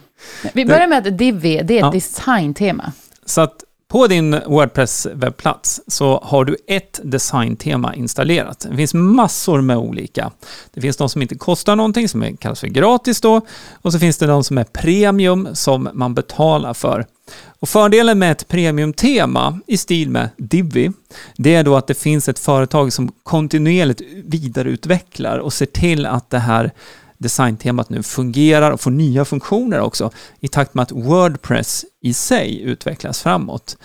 Vi 0.52 0.64
börjar 0.64 0.86
med 0.86 1.06
att 1.06 1.18
Divi, 1.18 1.60
det 1.64 1.74
är 1.74 1.78
ett 1.78 1.84
Ja. 1.84 1.90
designtema. 1.90 2.92
Så 3.26 3.40
att 3.40 3.64
på 3.92 4.06
din 4.06 4.34
Wordpress-webbplats 4.34 5.80
så 5.86 6.20
har 6.24 6.44
du 6.44 6.56
ett 6.66 7.00
designtema 7.04 7.94
installerat. 7.94 8.66
Det 8.70 8.76
finns 8.76 8.94
massor 8.94 9.60
med 9.60 9.76
olika. 9.76 10.30
Det 10.74 10.80
finns 10.80 10.96
de 10.96 11.08
som 11.08 11.22
inte 11.22 11.34
kostar 11.34 11.76
någonting, 11.76 12.08
som 12.08 12.36
kallas 12.36 12.60
för 12.60 12.66
gratis 12.66 13.20
då. 13.20 13.40
Och 13.82 13.92
så 13.92 13.98
finns 13.98 14.18
det 14.18 14.26
de 14.26 14.44
som 14.44 14.58
är 14.58 14.64
premium, 14.64 15.48
som 15.52 15.88
man 15.92 16.14
betalar 16.14 16.74
för. 16.74 17.06
Och 17.60 17.68
fördelen 17.68 18.18
med 18.18 18.32
ett 18.32 18.48
premiumtema 18.48 19.60
i 19.66 19.76
stil 19.76 20.10
med 20.10 20.28
Divi, 20.36 20.92
det 21.36 21.54
är 21.54 21.64
då 21.64 21.76
att 21.76 21.86
det 21.86 21.94
finns 21.94 22.28
ett 22.28 22.38
företag 22.38 22.92
som 22.92 23.12
kontinuerligt 23.22 24.00
vidareutvecklar 24.24 25.38
och 25.38 25.52
ser 25.52 25.66
till 25.66 26.06
att 26.06 26.30
det 26.30 26.38
här 26.38 26.72
designtemat 27.22 27.90
nu 27.90 28.02
fungerar 28.02 28.70
och 28.70 28.80
får 28.80 28.90
nya 28.90 29.24
funktioner 29.24 29.80
också 29.80 30.10
i 30.40 30.48
takt 30.48 30.74
med 30.74 30.82
att 30.82 30.92
Wordpress 30.92 31.84
i 32.00 32.14
sig 32.14 32.62
utvecklas 32.62 33.22
framåt. 33.22 33.76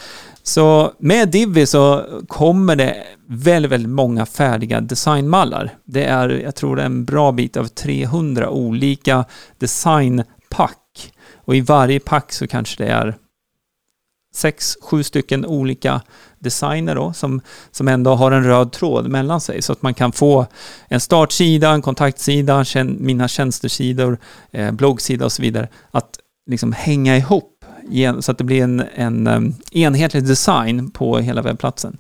Så 0.44 0.94
med 1.00 1.30
Divi 1.30 1.66
så 1.66 2.06
kommer 2.28 2.76
det 2.76 3.04
väldigt, 3.28 3.72
väldigt 3.72 3.92
många 3.92 4.26
färdiga 4.26 4.82
designmallar. 4.82 5.78
Det 5.86 6.06
är, 6.06 6.30
jag 6.30 6.56
tror 6.56 6.76
det 6.76 6.82
är 6.82 6.86
en 6.86 7.06
bra 7.06 7.32
bit 7.32 7.58
av 7.58 7.68
300 7.68 8.50
olika 8.50 9.26
designpack. 9.58 11.14
Och 11.36 11.56
i 11.56 11.62
varje 11.62 12.00
pack 12.00 12.34
så 12.34 12.48
kanske 12.48 12.84
det 12.84 12.90
är 12.90 13.16
sex, 14.38 14.78
sju 14.82 15.04
stycken 15.04 15.46
olika 15.46 16.02
designer 16.40 16.96
då, 16.96 17.14
som, 17.14 17.42
som 17.72 17.88
ändå 17.88 18.16
har 18.16 18.32
en 18.32 18.44
röd 18.44 18.72
tråd 18.72 19.10
mellan 19.10 19.42
sig 19.42 19.62
så 19.62 19.72
att 19.72 19.82
man 19.82 19.94
kan 19.94 20.12
få 20.12 20.46
en 20.88 21.00
startsida, 21.00 21.70
en 21.70 21.82
kontaktsida, 21.82 22.66
mina 22.84 23.28
tjänstesidor, 23.28 24.18
eh, 24.52 24.72
bloggsida 24.72 25.26
och 25.26 25.32
så 25.32 25.42
vidare 25.42 25.68
att 25.92 26.20
liksom 26.50 26.74
hänga 26.74 27.18
ihop 27.18 27.54
så 28.20 28.32
att 28.32 28.38
det 28.38 28.44
blir 28.44 28.64
en, 28.64 28.84
en 28.96 29.28
em, 29.28 29.56
enhetlig 29.72 30.28
design 30.28 30.92
på 30.92 31.18
hela 31.18 31.42
webbplatsen. 31.42 31.98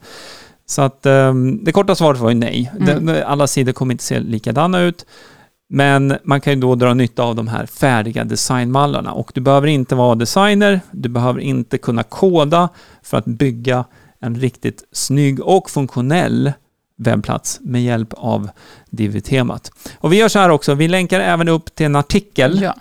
Så 0.65 0.82
att 0.82 1.06
um, 1.06 1.63
det 1.63 1.72
korta 1.72 1.96
svaret 1.96 2.20
var 2.20 2.29
ju 2.29 2.36
nej. 2.36 2.72
Mm. 2.79 3.24
Alla 3.25 3.48
sidor 3.48 3.72
kommer 3.74 3.94
inte 3.94 4.03
se 4.03 4.20
likadana 4.20 4.82
ut. 4.82 5.06
Men 5.70 6.18
man 6.24 6.42
kan 6.42 6.54
ju 6.54 6.60
då 6.60 6.76
dra 6.76 6.94
nytta 6.94 7.24
av 7.24 7.36
de 7.36 7.48
här 7.48 7.66
färdiga 7.66 8.24
designmallarna 8.24 9.12
och 9.12 9.32
du 9.34 9.42
behöver 9.42 9.68
inte 9.68 9.96
vara 9.96 10.16
designer, 10.16 10.80
du 10.92 11.10
behöver 11.10 11.40
inte 11.40 11.78
kunna 11.78 12.04
koda 12.04 12.70
för 13.04 13.18
att 13.18 13.26
bygga 13.26 13.86
en 14.20 14.36
riktigt 14.36 14.84
snygg 14.92 15.40
och 15.40 15.70
funktionell 15.70 16.52
webbplats 16.98 17.60
med 17.62 17.84
hjälp 17.84 18.14
av 18.18 18.50
Divi-temat. 18.90 19.72
Och 19.98 20.14
vi 20.14 20.18
gör 20.18 20.28
så 20.28 20.40
här 20.40 20.50
också, 20.50 20.74
vi 20.74 20.88
länkar 20.88 21.20
även 21.20 21.48
upp 21.48 21.76
till 21.76 21.86
en 21.86 21.96
artikel 21.96 22.60
Ja. 22.62 22.76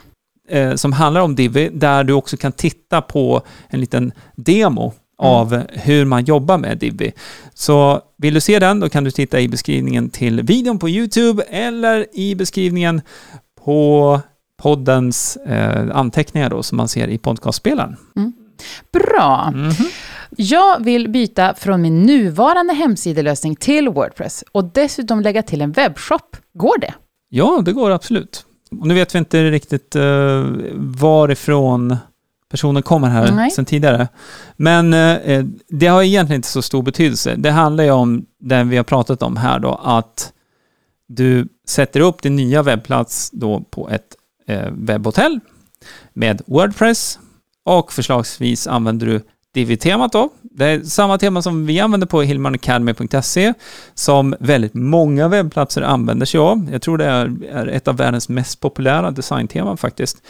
eh, 0.56 0.74
som 0.74 0.92
handlar 0.92 1.20
om 1.20 1.34
Divi, 1.34 1.70
där 1.72 2.04
du 2.04 2.12
också 2.12 2.36
kan 2.36 2.52
titta 2.52 3.02
på 3.02 3.42
en 3.68 3.80
liten 3.80 4.12
demo 4.36 4.92
av 5.18 5.62
hur 5.68 6.04
man 6.04 6.24
jobbar 6.24 6.58
med 6.58 6.78
Divi. 6.78 7.12
Så 7.54 8.00
vill 8.18 8.34
du 8.34 8.40
se 8.40 8.58
den, 8.58 8.80
då 8.80 8.88
kan 8.88 9.04
du 9.04 9.10
titta 9.10 9.40
i 9.40 9.48
beskrivningen 9.48 10.10
till 10.10 10.42
videon 10.42 10.78
på 10.78 10.88
YouTube 10.88 11.42
eller 11.42 12.06
i 12.12 12.34
beskrivningen 12.34 13.00
på 13.64 14.20
poddens 14.62 15.36
eh, 15.36 15.96
anteckningar 15.96 16.50
då, 16.50 16.62
som 16.62 16.76
man 16.76 16.88
ser 16.88 17.08
i 17.08 17.18
podcastspelaren. 17.18 17.96
Bra. 18.92 19.50
Mhm. 19.54 19.72
Jag 20.36 20.84
vill 20.84 21.08
byta 21.08 21.54
från 21.54 21.82
min 21.82 22.02
nuvarande 22.02 22.74
hemsidelösning 22.74 23.56
till 23.56 23.88
Wordpress 23.88 24.44
och 24.52 24.64
dessutom 24.64 25.20
lägga 25.20 25.42
till 25.42 25.62
en 25.62 25.72
webbshop. 25.72 26.36
Går 26.54 26.78
det? 26.80 26.94
Ja, 27.28 27.62
det 27.64 27.72
går 27.72 27.90
absolut. 27.90 28.46
Och 28.80 28.86
nu 28.86 28.94
vet 28.94 29.14
vi 29.14 29.18
inte 29.18 29.50
riktigt 29.50 29.96
eh, 29.96 30.44
varifrån 30.74 31.96
personen 32.50 32.82
kommer 32.82 33.08
här 33.08 33.32
Nej. 33.32 33.50
sedan 33.50 33.64
tidigare. 33.64 34.08
Men 34.56 34.94
eh, 34.94 35.44
det 35.68 35.86
har 35.86 36.02
egentligen 36.02 36.38
inte 36.38 36.48
så 36.48 36.62
stor 36.62 36.82
betydelse. 36.82 37.34
Det 37.36 37.50
handlar 37.50 37.84
ju 37.84 37.90
om 37.90 38.26
det 38.40 38.64
vi 38.64 38.76
har 38.76 38.84
pratat 38.84 39.22
om 39.22 39.36
här 39.36 39.58
då, 39.58 39.80
att 39.84 40.32
du 41.08 41.48
sätter 41.68 42.00
upp 42.00 42.22
din 42.22 42.36
nya 42.36 42.62
webbplats 42.62 43.30
då 43.30 43.60
på 43.70 43.90
ett 43.90 44.16
eh, 44.46 44.70
webbhotell 44.72 45.40
med 46.12 46.42
Wordpress 46.46 47.18
och 47.64 47.92
förslagsvis 47.92 48.66
använder 48.66 49.06
du 49.06 49.22
Divi-temat 49.60 50.12
då. 50.12 50.28
Det 50.42 50.64
är 50.66 50.82
samma 50.82 51.18
tema 51.18 51.42
som 51.42 51.66
vi 51.66 51.80
använder 51.80 52.06
på 52.06 52.22
hillmanacademy.se 52.22 53.54
som 53.94 54.34
väldigt 54.40 54.74
många 54.74 55.28
webbplatser 55.28 55.82
använder 55.82 56.26
sig 56.26 56.40
av. 56.40 56.68
Jag 56.72 56.82
tror 56.82 56.98
det 56.98 57.04
är, 57.04 57.66
ett 57.66 57.88
av 57.88 57.96
världens 57.96 58.28
mest 58.28 58.60
populära 58.60 59.10
designteman 59.10 59.76
faktiskt. 59.76 60.22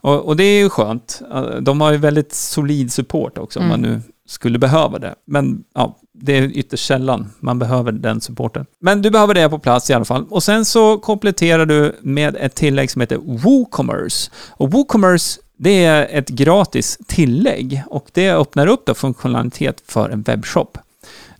Och, 0.00 0.26
och 0.26 0.36
det 0.36 0.44
är 0.44 0.58
ju 0.58 0.68
skönt. 0.70 1.22
Eh, 1.34 1.42
De 1.42 1.80
har 1.80 1.92
ju 1.92 1.98
väldigt 1.98 2.32
solid 2.34 2.92
support 2.92 3.38
också 3.38 3.58
om 3.58 3.64
Mm. 3.66 3.80
man 3.80 3.90
nu 3.90 4.00
skulle 4.28 4.58
behöva 4.58 4.98
det. 4.98 5.14
Men 5.26 5.64
ja, 5.74 5.98
det 6.14 6.38
är 6.38 6.42
ytterst 6.42 6.86
sällan 6.86 7.30
man 7.40 7.58
behöver 7.58 7.92
den 7.92 8.20
supporten. 8.20 8.66
Men 8.80 9.02
du 9.02 9.10
behöver 9.10 9.34
det 9.34 9.48
på 9.48 9.58
plats 9.58 9.90
i 9.90 9.92
alla 9.92 10.04
fall. 10.04 10.26
Och 10.30 10.42
sen 10.42 10.64
så 10.64 10.98
kompletterar 10.98 11.66
du 11.66 11.96
med 12.02 12.36
ett 12.40 12.54
tillägg 12.54 12.90
som 12.90 13.00
heter 13.00 13.16
WooCommerce. 13.16 14.30
Och 14.50 14.70
WooCommerce 14.72 15.40
det 15.62 15.84
är 15.84 16.08
ett 16.10 16.28
gratis 16.28 16.98
tillägg 17.06 17.82
och 17.86 18.10
det 18.12 18.30
öppnar 18.30 18.66
upp 18.66 18.86
då 18.86 18.94
funktionalitet 18.94 19.82
för 19.86 20.10
en 20.10 20.22
webbshop. 20.22 20.78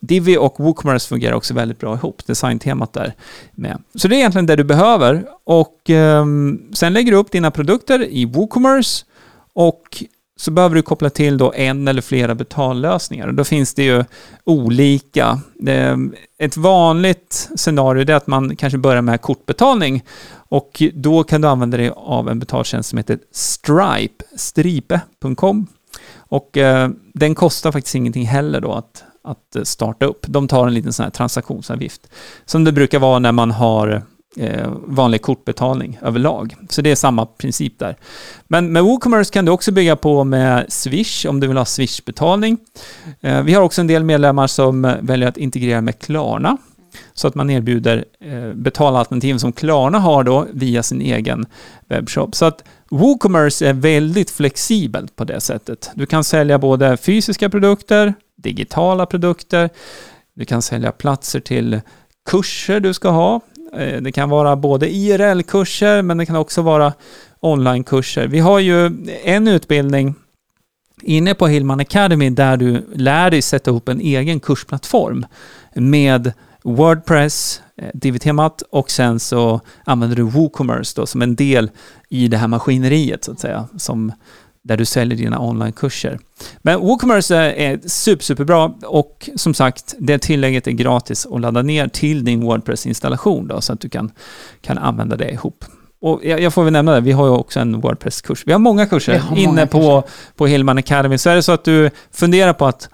Divi 0.00 0.36
och 0.36 0.60
WooCommerce 0.60 1.08
fungerar 1.08 1.34
också 1.34 1.54
väldigt 1.54 1.78
bra 1.78 1.94
ihop, 1.94 2.26
designtemat 2.26 2.92
där 2.92 3.14
med. 3.52 3.82
Så 3.94 4.08
det 4.08 4.16
är 4.16 4.18
egentligen 4.18 4.46
det 4.46 4.56
du 4.56 4.64
behöver 4.64 5.24
och 5.44 5.90
ehm, 5.90 6.62
sen 6.72 6.92
lägger 6.92 7.12
du 7.12 7.18
upp 7.18 7.32
dina 7.32 7.50
produkter 7.50 8.08
i 8.10 8.24
WooCommerce 8.24 9.04
och 9.52 10.04
så 10.36 10.50
behöver 10.50 10.76
du 10.76 10.82
koppla 10.82 11.10
till 11.10 11.38
då 11.38 11.52
en 11.52 11.88
eller 11.88 12.02
flera 12.02 12.34
betallösningar. 12.34 13.28
Och 13.28 13.34
då 13.34 13.44
finns 13.44 13.74
det 13.74 13.84
ju 13.84 14.04
olika. 14.44 15.40
Ehm, 15.66 16.14
ett 16.38 16.56
vanligt 16.56 17.50
scenario 17.56 18.10
är 18.10 18.14
att 18.14 18.26
man 18.26 18.56
kanske 18.56 18.78
börjar 18.78 19.02
med 19.02 19.20
kortbetalning 19.20 20.04
och 20.52 20.82
då 20.94 21.24
kan 21.24 21.40
du 21.40 21.48
använda 21.48 21.76
dig 21.76 21.92
av 21.96 22.28
en 22.28 22.38
betaltjänst 22.38 22.88
som 22.88 22.96
heter 22.96 23.18
Stripe, 23.30 24.24
stripe.com. 24.36 25.66
Och 26.16 26.56
eh, 26.56 26.90
den 27.14 27.34
kostar 27.34 27.72
faktiskt 27.72 27.94
ingenting 27.94 28.26
heller 28.26 28.60
då 28.60 28.72
att, 28.72 29.04
att 29.24 29.56
eh, 29.56 29.62
starta 29.62 30.06
upp. 30.06 30.26
De 30.28 30.48
tar 30.48 30.66
en 30.66 30.74
liten 30.74 30.92
sån 30.92 31.04
här 31.04 31.10
transaktionsavgift 31.10 32.08
som 32.44 32.64
det 32.64 32.72
brukar 32.72 32.98
vara 32.98 33.18
när 33.18 33.32
man 33.32 33.50
har 33.50 34.02
eh, 34.36 34.72
vanlig 34.86 35.22
kortbetalning 35.22 35.98
överlag. 36.02 36.56
Så 36.70 36.82
det 36.82 36.90
är 36.90 36.96
samma 36.96 37.26
princip 37.26 37.78
där. 37.78 37.96
Men 38.48 38.72
med 38.72 38.82
WooCommerce 38.82 39.32
kan 39.32 39.44
du 39.44 39.52
också 39.52 39.72
bygga 39.72 39.96
på 39.96 40.24
med 40.24 40.72
Swish 40.72 41.26
om 41.26 41.40
du 41.40 41.46
vill 41.46 41.56
ha 41.56 41.64
Swish-betalning. 41.64 42.58
Eh, 43.20 43.42
vi 43.42 43.54
har 43.54 43.62
också 43.62 43.80
en 43.80 43.86
del 43.86 44.04
medlemmar 44.04 44.46
som 44.46 44.96
väljer 45.00 45.28
att 45.28 45.36
integrera 45.36 45.80
med 45.80 45.98
Klarna 45.98 46.56
så 47.14 47.28
att 47.28 47.34
man 47.34 47.50
erbjuder 47.50 48.04
eh, 48.20 48.52
betalalternativ 48.54 49.38
som 49.38 49.52
Klarna 49.52 49.98
har 49.98 50.24
då 50.24 50.46
via 50.52 50.82
sin 50.82 51.00
egen 51.00 51.46
webbshop. 51.88 52.34
Så 52.34 52.44
att 52.44 52.64
WooCommerce 52.90 53.68
är 53.68 53.72
väldigt 53.72 54.30
flexibelt 54.30 55.16
på 55.16 55.24
det 55.24 55.40
sättet. 55.40 55.90
Du 55.94 56.06
kan 56.06 56.24
sälja 56.24 56.58
både 56.58 56.96
fysiska 56.96 57.50
produkter, 57.50 58.14
digitala 58.36 59.06
produkter, 59.06 59.70
du 60.34 60.44
kan 60.44 60.62
sälja 60.62 60.92
platser 60.92 61.40
till 61.40 61.80
kurser 62.30 62.80
du 62.80 62.94
ska 62.94 63.10
ha. 63.10 63.40
Eh, 63.76 64.02
det 64.02 64.12
kan 64.12 64.30
vara 64.30 64.56
både 64.56 64.94
IRL-kurser 64.94 66.02
men 66.02 66.18
det 66.18 66.26
kan 66.26 66.36
också 66.36 66.62
vara 66.62 66.92
online-kurser. 67.40 68.26
Vi 68.26 68.38
har 68.38 68.58
ju 68.58 68.90
en 69.24 69.48
utbildning 69.48 70.14
inne 71.02 71.34
på 71.34 71.46
Hillman 71.46 71.80
Academy 71.80 72.30
där 72.30 72.56
du 72.56 72.86
lär 72.94 73.30
dig 73.30 73.42
sätta 73.42 73.70
upp 73.70 73.88
en 73.88 74.00
egen 74.00 74.40
kursplattform 74.40 75.26
med 75.74 76.32
Wordpress, 76.64 77.62
eh, 77.76 77.88
Divi-temat 77.94 78.62
och 78.70 78.90
sen 78.90 79.20
så 79.20 79.60
använder 79.84 80.16
du 80.16 80.22
WooCommerce 80.22 80.92
då 80.96 81.06
som 81.06 81.22
en 81.22 81.34
del 81.34 81.70
i 82.08 82.28
det 82.28 82.36
här 82.36 82.48
maskineriet 82.48 83.24
så 83.24 83.32
att 83.32 83.40
säga, 83.40 83.68
som, 83.76 84.12
där 84.62 84.76
du 84.76 84.84
säljer 84.84 85.18
dina 85.18 85.40
onlinekurser. 85.40 86.18
Men 86.58 86.80
WooCommerce 86.80 87.36
är, 87.36 87.80
super, 87.88 88.24
superbra 88.24 88.72
och 88.86 89.30
som 89.36 89.54
sagt, 89.54 89.94
det 89.98 90.18
tillägget 90.18 90.66
är 90.66 90.72
gratis 90.72 91.26
att 91.26 91.40
ladda 91.40 91.62
ner 91.62 91.88
till 91.88 92.24
din 92.24 92.40
Wordpress-installation 92.40 93.48
då, 93.48 93.60
så 93.60 93.72
att 93.72 93.80
du 93.80 93.88
kan, 93.88 94.10
kan 94.60 94.78
använda 94.78 95.16
det 95.16 95.30
ihop. 95.30 95.64
Och 96.00 96.24
jag, 96.24 96.54
får 96.54 96.64
väl 96.64 96.72
nämna 96.72 96.94
det, 96.94 97.00
vi 97.00 97.12
har 97.12 97.26
ju 97.26 97.32
också 97.32 97.60
en 97.60 97.80
Wordpress-kurs. 97.80 98.42
Vi 98.46 98.52
har 98.52 98.58
många 98.58 98.86
kurser 98.86 99.18
har 99.18 99.30
många 99.30 99.42
inne 99.42 99.66
på, 99.66 100.04
på 100.36 100.46
Hillman 100.46 100.78
Academy. 100.78 101.18
Så 101.18 101.30
är 101.30 101.34
det 101.34 101.42
så 101.42 101.52
att 101.52 101.64
du 101.64 101.90
funderar 102.10 102.52
på 102.52 102.66
att 102.66 102.88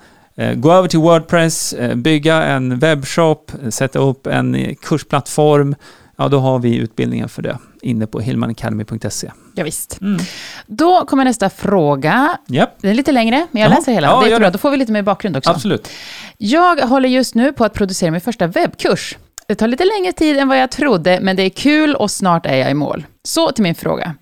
gå 0.56 0.72
över 0.72 0.88
till 0.88 0.98
Wordpress, 0.98 1.72
eh, 1.72 1.94
bygga 1.94 2.42
en 2.42 2.78
webbshop, 2.78 3.52
eh, 3.64 3.70
sätta 3.70 3.98
upp 3.98 4.26
en 4.26 4.54
eh, 4.54 4.74
kursplattform, 4.74 5.74
ja 6.16 6.28
då 6.28 6.38
har 6.38 6.58
vi 6.58 6.76
utbildningen 6.76 7.28
för 7.28 7.42
det 7.42 7.58
inne 7.82 8.06
på 8.06 8.20
hillmanacademy.se. 8.20 9.30
Ja, 9.54 9.64
visst. 9.64 10.00
Mm. 10.00 10.20
Då 10.66 11.04
kommer 11.06 11.24
nästa 11.24 11.50
fråga. 11.50 12.38
Japp, 12.46 12.70
Den 12.80 12.90
är 12.90 12.94
lite 12.94 13.12
längre, 13.12 13.46
men 13.50 13.62
jag 13.62 13.70
Jaha. 13.70 13.78
läser 13.78 13.92
hela. 13.92 14.06
Ja, 14.06 14.20
det 14.24 14.32
är 14.32 14.40
det. 14.40 14.50
Då 14.50 14.58
får 14.58 14.70
vi 14.70 14.76
lite 14.76 14.92
mer 14.92 15.02
bakgrund 15.02 15.36
också. 15.36 15.50
absolut. 15.50 15.88
Jag 16.36 16.76
håller 16.86 17.08
just 17.08 17.34
nu 17.34 17.52
på 17.52 17.64
att 17.64 17.72
producera 17.74 18.10
min 18.10 18.20
första 18.20 18.46
webbkurs. 18.46 19.16
Det 19.48 19.54
tar 19.54 19.68
lite 19.68 19.84
längre 19.84 20.12
tid 20.12 20.38
än 20.38 20.48
vad 20.48 20.58
jag 20.58 20.70
trodde, 20.70 21.18
men 21.20 21.36
det 21.36 21.42
är 21.42 21.50
kul 21.50 21.94
och 21.94 22.10
snart 22.10 22.46
är 22.46 22.56
jag 22.56 22.70
i 22.70 22.74
mål. 22.74 23.06
Så 23.22 23.52
till 23.52 23.62
min 23.62 23.74
fråga. 23.74 24.14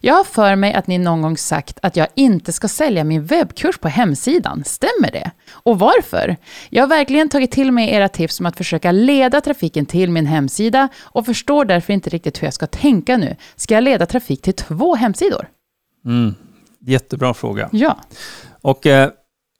Jag 0.00 0.14
har 0.14 0.24
för 0.24 0.56
mig 0.56 0.74
att 0.74 0.86
ni 0.86 0.98
någon 0.98 1.22
gång 1.22 1.36
sagt 1.36 1.78
att 1.82 1.96
jag 1.96 2.08
inte 2.14 2.52
ska 2.52 2.68
sälja 2.68 3.04
min 3.04 3.24
webbkurs 3.24 3.78
på 3.78 3.88
hemsidan. 3.88 4.64
Stämmer 4.64 5.10
det? 5.12 5.30
Och 5.50 5.78
varför? 5.78 6.36
Jag 6.70 6.82
har 6.82 6.88
verkligen 6.88 7.28
tagit 7.28 7.50
till 7.50 7.72
mig 7.72 7.90
era 7.94 8.08
tips 8.08 8.40
om 8.40 8.46
att 8.46 8.56
försöka 8.56 8.92
leda 8.92 9.40
trafiken 9.40 9.86
till 9.86 10.10
min 10.10 10.26
hemsida 10.26 10.88
och 11.02 11.26
förstår 11.26 11.64
därför 11.64 11.92
inte 11.92 12.10
riktigt 12.10 12.42
hur 12.42 12.46
jag 12.46 12.54
ska 12.54 12.66
tänka 12.66 13.16
nu. 13.16 13.36
Ska 13.56 13.74
jag 13.74 13.84
leda 13.84 14.06
trafik 14.06 14.42
till 14.42 14.54
två 14.54 14.94
hemsidor? 14.94 15.48
Mm. 16.04 16.34
Jättebra 16.86 17.34
fråga. 17.34 17.68
Ja. 17.72 17.98
Och 18.60 18.86
eh, 18.86 19.10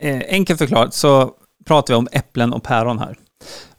eh, 0.01 0.23
enkelt 0.29 0.59
förklarat 0.59 0.95
så 0.95 1.31
pratar 1.67 1.95
vi 1.95 1.99
om 1.99 2.09
äpplen 2.13 2.53
och 2.53 2.63
päron 2.63 2.99
här. 2.99 3.19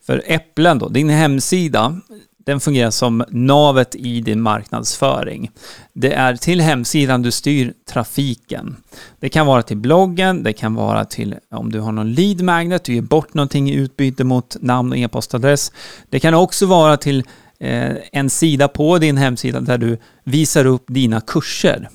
För 0.05 0.23
äpplen 0.25 0.79
då, 0.79 0.87
din 0.89 1.09
hemsida, 1.09 2.01
den 2.45 2.59
fungerar 2.59 2.91
som 2.91 3.23
navet 3.29 3.95
i 3.95 4.21
din 4.21 4.41
marknadsföring. 4.41 5.51
Det 5.93 6.13
är 6.13 6.35
till 6.35 6.61
hemsidan 6.61 7.21
du 7.21 7.31
styr 7.31 7.73
trafiken. 7.89 8.75
Det 9.19 9.29
kan 9.29 9.45
vara 9.45 9.63
till 9.63 9.77
bloggen, 9.77 10.43
det 10.43 10.53
kan 10.53 10.75
vara 10.75 11.05
till 11.05 11.35
om 11.51 11.71
du 11.71 11.79
har 11.79 11.91
någon 11.91 12.13
lead 12.13 12.41
magnet, 12.41 12.83
du 12.83 12.93
ger 12.93 13.01
bort 13.01 13.33
någonting 13.33 13.69
i 13.69 13.73
utbyte 13.73 14.23
mot 14.23 14.57
namn 14.61 14.91
och 14.91 14.97
e-postadress. 14.97 15.71
Det 16.09 16.19
kan 16.19 16.33
också 16.33 16.65
vara 16.65 16.97
till 16.97 17.23
eh, 17.59 17.95
en 18.11 18.29
sida 18.29 18.67
på 18.67 18.97
din 18.97 19.17
hemsida 19.17 19.59
där 19.59 19.77
du 19.77 19.97
visar 20.23 20.65
upp 20.65 20.85
dina 20.87 21.21
kurser. 21.21 21.89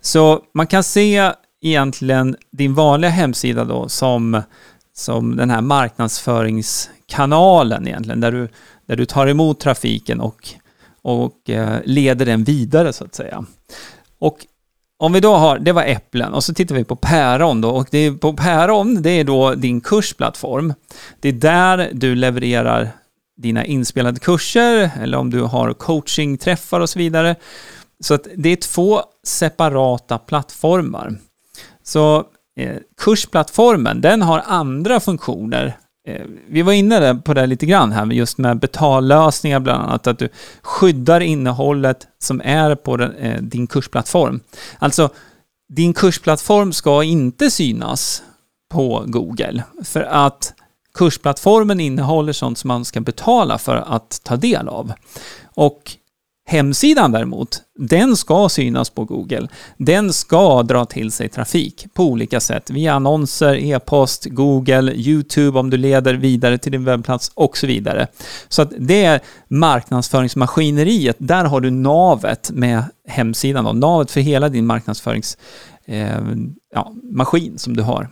Så 0.00 0.42
man 0.54 0.66
kan 0.66 0.84
se 0.84 1.32
egentligen 1.62 2.36
din 2.50 2.74
vanliga 2.74 3.10
hemsida 3.10 3.64
då 3.64 3.88
som, 3.88 4.42
som 4.96 5.36
den 5.36 5.50
här 5.50 5.60
marknadsförings 5.60 6.90
kanalen 7.08 7.88
egentligen, 7.88 8.20
där 8.20 8.32
du, 8.32 8.48
där 8.86 8.96
du 8.96 9.04
tar 9.04 9.26
emot 9.26 9.60
trafiken 9.60 10.20
och, 10.20 10.48
och 11.02 11.50
eh, 11.50 11.78
leder 11.84 12.26
den 12.26 12.44
vidare 12.44 12.92
så 12.92 13.04
att 13.04 13.14
säga. 13.14 13.44
Och 14.18 14.46
om 14.98 15.12
vi 15.12 15.20
då 15.20 15.34
har, 15.34 15.58
det 15.58 15.72
var 15.72 15.82
äpplen, 15.82 16.34
och 16.34 16.44
så 16.44 16.54
tittar 16.54 16.74
vi 16.74 16.84
på 16.84 16.96
päron 16.96 17.60
då, 17.60 17.70
och 17.70 17.88
det 17.90 17.98
är, 17.98 18.12
på 18.12 18.32
päron, 18.32 19.02
det 19.02 19.10
är 19.10 19.24
då 19.24 19.54
din 19.54 19.80
kursplattform. 19.80 20.74
Det 21.20 21.28
är 21.28 21.32
där 21.32 21.90
du 21.92 22.14
levererar 22.14 22.88
dina 23.36 23.64
inspelade 23.64 24.20
kurser, 24.20 24.90
eller 25.02 25.18
om 25.18 25.30
du 25.30 25.42
har 25.42 25.72
coachingträffar 25.72 26.80
och 26.80 26.90
så 26.90 26.98
vidare. 26.98 27.36
Så 28.00 28.14
att 28.14 28.26
det 28.36 28.48
är 28.48 28.56
två 28.56 29.02
separata 29.26 30.18
plattformar. 30.18 31.18
Så 31.82 32.24
eh, 32.60 32.76
kursplattformen, 33.00 34.00
den 34.00 34.22
har 34.22 34.42
andra 34.46 35.00
funktioner 35.00 35.76
Eh, 36.08 36.26
vi 36.48 36.62
var 36.62 36.72
inne 36.72 37.14
på 37.14 37.34
det 37.34 37.46
lite 37.46 37.66
grann 37.66 37.92
här, 37.92 38.06
just 38.06 38.38
med 38.38 38.58
betallösningar 38.58 39.60
bland 39.60 39.82
annat, 39.82 40.06
att 40.06 40.18
du 40.18 40.28
skyddar 40.62 41.20
innehållet 41.20 42.06
som 42.18 42.40
är 42.44 42.74
på 42.74 43.02
eh, 43.02 43.42
din 43.42 43.66
kursplattform. 43.66 44.40
Alltså, 44.78 45.10
din 45.68 45.94
kursplattform 45.94 46.72
ska 46.72 47.02
inte 47.02 47.50
synas 47.50 48.22
på 48.70 49.04
Google, 49.06 49.62
för 49.84 50.00
att 50.02 50.54
kursplattformen 50.94 51.80
innehåller 51.80 52.32
sånt 52.32 52.58
som 52.58 52.68
man 52.68 52.84
ska 52.84 53.00
betala 53.00 53.58
för 53.58 53.76
att 53.76 54.20
ta 54.24 54.36
del 54.36 54.68
av. 54.68 54.92
Och 55.54 55.92
Hemsidan 56.50 57.12
däremot, 57.12 57.62
den 57.78 58.16
ska 58.16 58.48
synas 58.48 58.90
på 58.90 59.04
Google. 59.04 59.48
Den 59.76 60.12
ska 60.12 60.62
dra 60.62 60.84
till 60.84 61.12
sig 61.12 61.28
trafik 61.28 61.86
på 61.94 62.04
olika 62.04 62.40
sätt, 62.40 62.70
via 62.70 62.92
annonser, 62.92 63.54
e-post, 63.54 64.24
Google, 64.24 64.92
YouTube 64.92 65.58
om 65.58 65.70
du 65.70 65.76
leder 65.76 66.14
vidare 66.14 66.58
till 66.58 66.72
din 66.72 66.84
webbplats 66.84 67.32
och 67.34 67.56
så 67.56 67.66
vidare. 67.66 68.06
Så 68.48 68.62
att 68.62 68.72
det 68.78 69.04
är 69.04 69.20
marknadsföringsmaskineriet, 69.48 71.16
där 71.18 71.44
har 71.44 71.60
du 71.60 71.70
navet 71.70 72.50
med 72.50 72.82
hemsidan, 73.08 73.64
då, 73.64 73.72
navet 73.72 74.10
för 74.10 74.20
hela 74.20 74.48
din 74.48 74.66
marknadsföringsmaskin 74.66 75.36
eh, 75.86 76.20
ja, 76.74 76.92
som 77.56 77.76
du 77.76 77.82
har. 77.82 78.08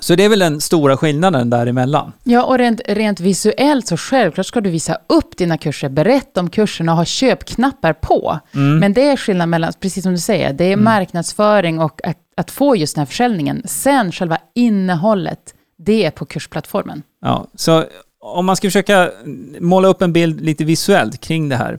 Så 0.00 0.14
det 0.14 0.24
är 0.24 0.28
väl 0.28 0.38
den 0.38 0.60
stora 0.60 0.96
skillnaden 0.96 1.50
däremellan. 1.50 2.12
Ja, 2.24 2.44
och 2.44 2.58
rent, 2.58 2.80
rent 2.88 3.20
visuellt 3.20 3.86
så 3.86 3.96
självklart 3.96 4.46
ska 4.46 4.60
du 4.60 4.70
visa 4.70 4.98
upp 5.06 5.36
dina 5.36 5.58
kurser, 5.58 5.88
berätta 5.88 6.40
om 6.40 6.50
kurserna 6.50 6.92
och 6.92 6.98
ha 6.98 7.04
köpknappar 7.04 7.92
på. 7.92 8.38
Mm. 8.54 8.78
Men 8.78 8.92
det 8.92 9.08
är 9.08 9.16
skillnad 9.16 9.48
mellan, 9.48 9.72
precis 9.80 10.02
som 10.02 10.12
du 10.12 10.18
säger, 10.18 10.52
det 10.52 10.64
är 10.64 10.72
mm. 10.72 10.84
marknadsföring 10.84 11.80
och 11.80 12.00
att, 12.04 12.18
att, 12.36 12.50
få 12.50 12.76
just 12.76 12.94
den 12.94 13.00
här 13.00 13.06
försäljningen. 13.06 13.62
Sen 13.64 14.12
själva 14.12 14.38
innehållet, 14.54 15.54
det 15.78 16.04
är 16.04 16.10
på 16.10 16.24
kursplattformen. 16.26 17.02
Ja, 17.22 17.46
så 17.54 17.84
om 18.34 18.46
man 18.46 18.56
ska 18.56 18.66
försöka 18.68 19.10
måla 19.60 19.88
upp 19.88 20.02
en 20.02 20.12
bild 20.12 20.40
lite 20.40 20.64
visuellt 20.64 21.20
kring 21.20 21.48
det 21.48 21.56
här, 21.56 21.78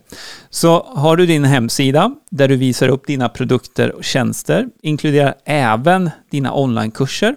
så 0.50 0.86
har 0.96 1.16
du 1.16 1.26
din 1.26 1.44
hemsida 1.44 2.16
där 2.30 2.48
du 2.48 2.56
visar 2.56 2.88
upp 2.88 3.08
dina 3.08 3.30
produkter 3.30 3.96
och 3.96 4.04
tjänster, 4.04 4.68
inkluderar 4.82 5.36
även 5.46 6.10
dina 6.32 6.54
onlinekurser. 6.54 7.36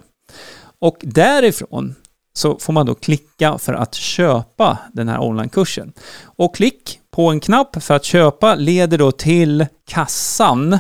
Och 0.81 0.97
därifrån 1.01 1.95
så 2.33 2.59
får 2.59 2.73
man 2.73 2.87
då 2.87 2.95
klicka 2.95 3.59
för 3.59 3.73
att 3.73 3.95
köpa 3.95 4.79
den 4.93 5.09
här 5.09 5.21
onlinekursen. 5.21 5.93
Och 6.23 6.55
klick 6.55 7.01
på 7.11 7.31
en 7.31 7.41
knapp 7.41 7.83
för 7.83 7.95
att 7.95 8.05
köpa 8.05 8.55
leder 8.55 8.99
då 8.99 9.13
till 9.13 9.67
kassan 9.87 10.79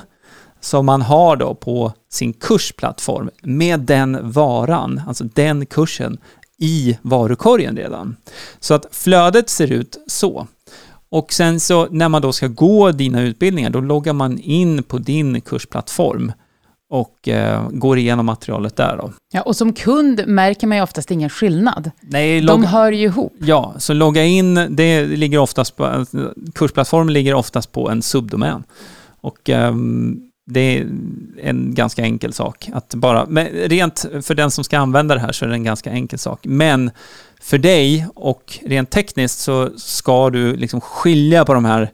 som 0.60 0.86
man 0.86 1.02
har 1.02 1.36
då 1.36 1.54
på 1.54 1.92
sin 2.10 2.32
kursplattform 2.32 3.30
med 3.42 3.80
den 3.80 4.30
varan, 4.32 5.00
alltså 5.06 5.24
den 5.24 5.66
kursen, 5.66 6.18
i 6.58 6.98
varukorgen 7.02 7.76
redan. 7.76 8.16
Så 8.60 8.74
att 8.74 8.86
flödet 8.90 9.48
ser 9.50 9.72
ut 9.72 10.04
så. 10.06 10.46
Och 11.10 11.32
sen 11.32 11.60
så 11.60 11.86
när 11.90 12.08
man 12.08 12.22
då 12.22 12.32
ska 12.32 12.46
gå 12.46 12.92
dina 12.92 13.22
utbildningar, 13.22 13.70
då 13.70 13.80
loggar 13.80 14.12
man 14.12 14.38
in 14.38 14.82
på 14.82 14.98
din 14.98 15.40
kursplattform 15.40 16.32
och 16.90 17.28
eh, 17.28 17.68
går 17.70 17.98
igenom 17.98 18.26
materialet 18.26 18.76
där. 18.76 18.96
Då. 18.96 19.12
Ja, 19.32 19.42
och 19.42 19.56
som 19.56 19.72
kund 19.72 20.22
märker 20.26 20.66
man 20.66 20.76
ju 20.76 20.82
oftast 20.82 21.10
ingen 21.10 21.30
skillnad. 21.30 21.90
Nej, 22.00 22.40
De 22.40 22.64
hör 22.64 22.92
ju 22.92 23.04
ihop. 23.04 23.32
Ja, 23.38 23.74
så 23.78 23.92
logga 23.92 24.24
in, 24.24 24.54
det 24.70 25.06
ligger 25.06 25.38
oftast 25.38 25.76
på, 25.76 26.06
kursplattformen 26.54 27.12
ligger 27.12 27.34
oftast 27.34 27.72
på 27.72 27.90
en 27.90 28.02
subdomän. 28.02 28.64
Och 29.20 29.50
eh, 29.50 29.74
det 30.46 30.78
är 30.78 30.86
en 31.42 31.74
ganska 31.74 32.02
enkel 32.02 32.32
sak 32.32 32.70
att 32.72 32.94
bara, 32.94 33.26
men 33.28 33.46
rent 33.46 34.06
för 34.22 34.34
den 34.34 34.50
som 34.50 34.64
ska 34.64 34.78
använda 34.78 35.14
det 35.14 35.20
här 35.20 35.32
så 35.32 35.44
är 35.44 35.48
det 35.48 35.54
en 35.54 35.64
ganska 35.64 35.90
enkel 35.90 36.18
sak. 36.18 36.40
Men 36.42 36.90
för 37.40 37.58
dig 37.58 38.06
och 38.14 38.58
rent 38.66 38.90
tekniskt 38.90 39.38
så 39.38 39.70
ska 39.76 40.30
du 40.30 40.56
liksom 40.56 40.80
skilja 40.80 41.44
på 41.44 41.54
de 41.54 41.64
här 41.64 41.90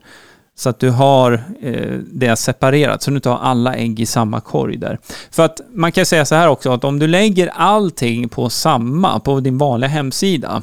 så 0.59 0.69
att 0.69 0.79
du 0.79 0.91
har 0.91 1.33
eh, 1.61 1.99
det 2.13 2.37
separerat, 2.37 3.03
så 3.03 3.11
du 3.11 3.17
inte 3.17 3.29
har 3.29 3.39
alla 3.39 3.75
ägg 3.75 4.01
i 4.01 4.07
samma 4.07 4.41
korg 4.41 4.77
där. 4.77 4.99
För 5.31 5.45
att 5.45 5.61
man 5.73 5.93
kan 5.93 6.07
säga 6.07 6.25
så 6.25 6.35
här 6.35 6.49
också, 6.49 6.73
att 6.73 6.85
om 6.85 6.99
du 6.99 7.07
lägger 7.07 7.47
allting 7.47 8.29
på 8.29 8.51
samma, 8.51 9.21
på 9.21 9.41
din 9.41 9.59
vanliga 9.59 9.89
hemsida, 9.89 10.63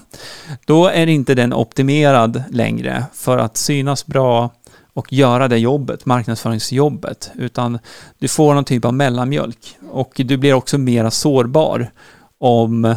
då 0.65 0.88
är 0.88 1.08
inte 1.08 1.36
den 1.36 1.53
optimerad 1.53 2.43
längre 2.49 3.06
för 3.13 3.38
att 3.38 3.58
synas 3.58 4.06
bra 4.06 4.49
och 4.93 5.13
göra 5.13 5.47
det 5.47 5.58
jobbet, 5.58 6.06
marknadsföringsjobbet, 6.06 7.32
utan 7.36 7.79
du 8.19 8.27
får 8.27 8.53
någon 8.53 8.65
typ 8.65 8.86
av 8.86 8.93
mellanmjölk. 8.93 9.77
Och 9.91 10.12
du 10.15 10.38
blir 10.38 10.53
också 10.53 10.77
mera 10.77 11.12
sårbar 11.12 11.91
om, 12.39 12.95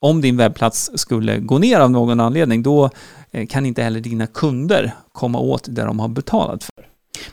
om 0.00 0.20
din 0.20 0.36
webbplats 0.36 0.90
skulle 0.94 1.38
gå 1.38 1.58
ner 1.58 1.80
av 1.80 1.90
någon 1.90 2.20
anledning, 2.20 2.62
då 2.62 2.90
Eh, 3.32 3.46
kan 3.46 3.66
inte 3.66 3.82
heller 3.82 4.00
dina 4.00 4.26
kunder 4.26 4.92
komma 5.12 5.38
åt 5.38 5.64
det 5.68 5.82
de 5.82 6.00
har 6.00 6.08
betalat 6.08 6.64
för. 6.64 6.71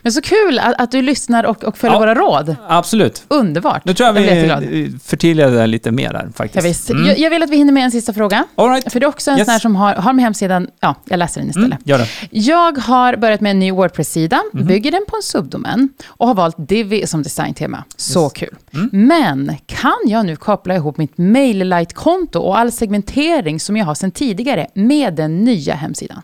Men 0.02 0.12
så 0.12 0.20
kul 0.22 0.58
att, 0.58 0.80
att 0.80 0.90
du 0.90 1.02
lyssnar 1.02 1.44
och, 1.44 1.64
och 1.64 1.78
följer 1.78 1.94
ja, 1.94 2.00
våra 2.00 2.14
råd. 2.14 2.56
Absolut. 2.68 3.24
Underbart. 3.28 3.84
Nu 3.84 3.94
tror 3.94 4.06
jag, 4.06 4.46
jag 4.46 4.60
vi 4.60 4.98
förtydligade 5.04 5.56
det 5.56 5.66
lite 5.66 5.90
mer 5.90 6.12
där 6.12 6.28
faktiskt. 6.34 6.90
Mm. 6.90 7.06
Jag, 7.06 7.18
jag, 7.18 7.30
vill 7.30 7.42
att 7.42 7.50
vi 7.50 7.56
hinner 7.56 7.72
med 7.72 7.84
en 7.84 7.90
sista 7.90 8.12
fråga. 8.12 8.44
All 8.54 8.70
right. 8.70 8.92
För 8.92 9.00
det 9.00 9.06
är 9.06 9.08
också 9.08 9.30
en 9.30 9.38
yes. 9.38 9.46
sån 9.46 9.52
här 9.52 9.58
som 9.58 9.76
har, 9.76 9.94
har 9.94 10.12
med 10.12 10.24
hemsidan, 10.24 10.68
ja, 10.80 10.94
jag 11.04 11.18
läser 11.18 11.40
den 11.40 11.50
istället. 11.50 11.72
Mm, 11.72 11.82
gör 11.84 11.98
det. 11.98 12.08
Jag 12.30 12.78
har 12.78 13.16
börjat 13.16 13.40
med 13.40 13.50
en 13.50 13.58
ny 13.58 13.72
Wordpress-sida, 13.72 14.42
mm. 14.54 14.66
bygger 14.66 14.90
den 14.90 15.04
på 15.08 15.16
en 15.16 15.22
subdomän 15.22 15.88
och 16.06 16.26
har 16.26 16.34
valt 16.34 16.56
Divi 16.58 17.06
som 17.06 17.22
designtema. 17.22 17.84
Så 17.96 18.24
yes. 18.24 18.32
kul. 18.32 18.56
Mm. 18.74 18.88
Men 18.92 19.56
kan 19.66 19.98
jag 20.04 20.26
nu 20.26 20.36
koppla 20.36 20.74
ihop 20.74 20.96
mitt 20.96 21.18
MailerLite-konto 21.18 22.40
och 22.40 22.58
all 22.58 22.72
segmentering 22.72 23.60
som 23.60 23.76
jag 23.76 23.84
har 23.84 23.94
sedan 23.94 24.10
tidigare 24.10 24.66
med 24.74 25.14
den 25.14 25.44
nya 25.44 25.74
hemsidan? 25.74 26.22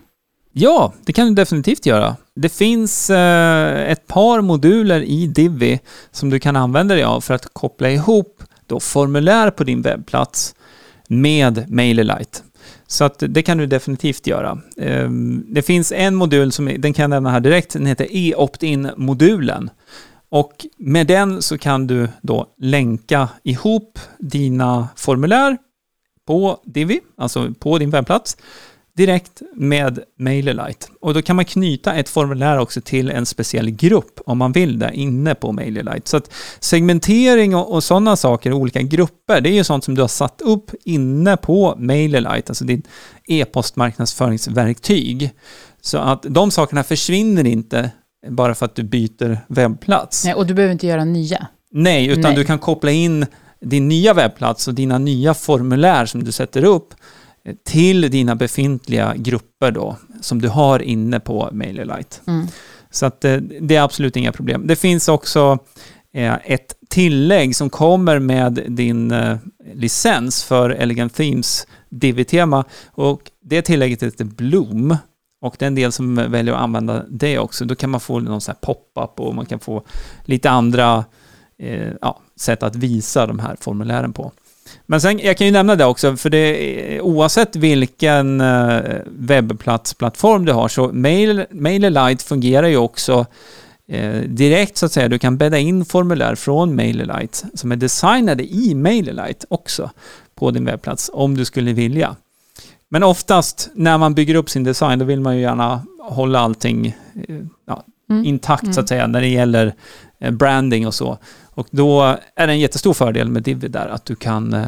Ja, 0.59 0.93
det 1.05 1.13
kan 1.13 1.27
du 1.27 1.33
definitivt 1.33 1.85
göra. 1.85 2.15
Det 2.35 2.49
finns 2.49 3.09
eh, 3.09 3.91
ett 3.91 4.07
par 4.07 4.41
moduler 4.41 5.01
i 5.01 5.27
Divi 5.27 5.79
som 6.11 6.29
du 6.29 6.39
kan 6.39 6.55
använda 6.55 6.95
dig 6.95 7.03
av 7.03 7.21
för 7.21 7.33
att 7.33 7.53
koppla 7.53 7.89
ihop 7.89 8.43
då 8.65 8.79
formulär 8.79 9.51
på 9.51 9.63
din 9.63 9.81
webbplats 9.81 10.55
med 11.07 11.71
MailerLite. 11.71 12.39
Så 12.87 13.03
att 13.03 13.23
det 13.27 13.41
kan 13.41 13.57
du 13.57 13.65
definitivt 13.65 14.27
göra. 14.27 14.61
Eh, 14.77 15.09
det 15.47 15.61
finns 15.61 15.91
en 15.91 16.15
modul, 16.15 16.51
som 16.51 16.65
den 16.77 16.93
kan 16.93 17.03
jag 17.03 17.09
nämna 17.09 17.31
här 17.31 17.39
direkt, 17.39 17.73
den 17.73 17.85
heter 17.85 18.07
e-opt-in-modulen. 18.11 19.69
Och 20.29 20.65
med 20.77 21.07
den 21.07 21.41
så 21.41 21.57
kan 21.57 21.87
du 21.87 22.09
då 22.21 22.47
länka 22.57 23.29
ihop 23.43 23.99
dina 24.19 24.87
formulär 24.95 25.57
på 26.27 26.59
Divi, 26.63 26.99
alltså 27.17 27.53
på 27.59 27.77
din 27.77 27.89
webbplats, 27.89 28.37
direkt 28.97 29.41
med 29.55 29.99
MailerLite. 30.19 30.87
Och 31.01 31.13
då 31.13 31.21
kan 31.21 31.35
man 31.35 31.45
knyta 31.45 31.93
ett 31.93 32.09
formulär 32.09 32.57
också 32.57 32.81
till 32.81 33.09
en 33.09 33.25
speciell 33.25 33.69
grupp 33.69 34.19
om 34.25 34.37
man 34.37 34.51
vill 34.51 34.79
det 34.79 34.91
inne 34.93 35.35
på 35.35 35.51
MailerLite. 35.51 36.09
Så 36.09 36.17
att 36.17 36.33
segmentering 36.59 37.55
och, 37.55 37.73
och 37.73 37.83
sådana 37.83 38.15
saker, 38.15 38.53
olika 38.53 38.81
grupper, 38.81 39.41
det 39.41 39.49
är 39.49 39.53
ju 39.53 39.63
sånt 39.63 39.83
som 39.83 39.95
du 39.95 40.01
har 40.01 40.07
satt 40.07 40.41
upp 40.41 40.71
inne 40.83 41.37
på 41.37 41.75
MailerLite, 41.77 42.51
alltså 42.51 42.65
ditt 42.65 42.87
e-postmarknadsföringsverktyg. 43.27 45.31
Så 45.81 45.97
att 45.97 46.25
de 46.29 46.51
sakerna 46.51 46.83
försvinner 46.83 47.47
inte 47.47 47.91
bara 48.29 48.55
för 48.55 48.65
att 48.65 48.75
du 48.75 48.83
byter 48.83 49.39
webbplats. 49.47 50.25
Nej, 50.25 50.33
och 50.33 50.45
du 50.45 50.53
behöver 50.53 50.73
inte 50.73 50.87
göra 50.87 51.05
nya. 51.05 51.47
Nej, 51.71 52.07
utan 52.07 52.21
Nej. 52.21 52.35
du 52.35 52.45
kan 52.45 52.59
koppla 52.59 52.91
in 52.91 53.25
din 53.61 53.87
nya 53.87 54.13
webbplats 54.13 54.67
och 54.67 54.73
dina 54.73 54.97
nya 54.97 55.33
formulär 55.33 56.05
som 56.05 56.23
du 56.23 56.31
sätter 56.31 56.63
upp 56.63 56.93
till 57.63 58.11
dina 58.11 58.35
befintliga 58.35 59.13
grupper 59.15 59.71
då, 59.71 59.97
som 60.21 60.41
du 60.41 60.49
har 60.49 60.79
inne 60.79 61.19
på 61.19 61.49
MailerLite. 61.51 62.17
Mm. 62.27 62.47
Så 62.89 63.05
att 63.05 63.21
det, 63.21 63.33
eh, 63.33 63.41
det 63.61 63.75
är 63.75 63.81
absolut 63.81 64.15
inga 64.15 64.31
problem. 64.31 64.67
Det 64.67 64.75
finns 64.75 65.09
också 65.09 65.59
eh, 66.13 66.35
ett 66.43 66.75
tillägg 66.89 67.55
som 67.55 67.69
kommer 67.69 68.19
med 68.19 68.63
din 68.67 69.11
eh, 69.11 69.37
licens 69.73 70.43
för 70.43 70.69
Elegant 70.69 71.15
Themes 71.15 71.67
Divi-tema 71.89 72.65
och 72.85 73.21
det 73.41 73.61
tillägget 73.61 74.03
heter 74.03 74.25
Bloom. 74.25 74.97
Och 75.41 75.55
det 75.59 75.65
är 75.65 75.67
en 75.67 75.75
del 75.75 75.91
som 75.91 76.15
väljer 76.15 76.53
att 76.53 76.61
använda 76.61 77.05
det 77.09 77.39
också. 77.39 77.65
Då 77.65 77.75
kan 77.75 77.89
man 77.89 77.99
få 77.99 78.19
någon 78.19 78.41
sån 78.41 78.55
här 78.61 78.73
pop-up 78.73 79.19
och 79.19 79.35
man 79.35 79.45
kan 79.45 79.59
få 79.59 79.83
lite 80.25 80.49
andra 80.49 81.05
eh, 81.59 81.91
ja, 82.01 82.21
sätt 82.35 82.63
att 82.63 82.75
visa 82.75 83.27
de 83.27 83.39
här 83.39 83.55
formulären 83.59 84.13
på. 84.13 84.31
Men 84.85 85.01
sen, 85.01 85.19
jag 85.19 85.37
kan 85.37 85.47
ju 85.47 85.53
nämna 85.53 85.75
det 85.75 85.85
också, 85.85 86.17
för 86.17 86.29
det 86.29 87.01
oavsett 87.01 87.55
vilken 87.55 88.41
eh, 88.41 88.79
webbplatsplattform 89.05 90.45
du 90.45 90.51
har 90.53 90.67
så 90.67 90.87
Mail, 90.93 91.45
MailerLite 91.51 92.23
fungerar 92.25 92.67
ju 92.67 92.77
också 92.77 93.25
eh, 93.89 94.21
direkt 94.21 94.77
så 94.77 94.85
att 94.85 94.91
säga. 94.91 95.07
Du 95.07 95.19
kan 95.19 95.37
bädda 95.37 95.57
in 95.57 95.85
formulär 95.85 96.35
från 96.35 96.75
MailerLite 96.75 97.37
som 97.53 97.71
är 97.71 97.75
designade 97.75 98.43
i 98.43 98.75
MailerLite 98.75 99.45
också 99.49 99.89
på 100.35 100.51
din 100.51 100.65
webbplats 100.65 101.09
om 101.13 101.37
du 101.37 101.45
skulle 101.45 101.73
vilja. 101.73 102.15
Men 102.89 103.03
oftast 103.03 103.69
när 103.75 103.97
man 103.97 104.13
bygger 104.13 104.35
upp 104.35 104.49
sin 104.49 104.63
design 104.63 104.99
då 104.99 105.05
vill 105.05 105.19
man 105.21 105.35
ju 105.35 105.41
gärna 105.41 105.81
hålla 106.01 106.39
allting 106.39 106.87
eh, 107.27 107.35
ja, 107.67 107.83
Mm. 108.09 108.25
intakt 108.25 108.63
så 108.65 108.69
Mm. 108.71 108.79
att 108.83 108.89
säga 108.89 109.07
när 109.07 109.21
det 109.21 109.27
gäller 109.27 109.73
branding 110.31 110.87
och 110.87 110.93
så. 110.93 111.17
Och 111.57 111.67
då 111.71 112.17
är 112.35 112.47
det 112.47 112.53
en 112.53 112.59
jättestor 112.59 112.93
fördel 112.93 113.29
med 113.29 113.43
Divi 113.43 113.67
där 113.67 113.87
att 113.87 114.05
du 114.05 114.15
kan 114.15 114.53
eh, 114.53 114.61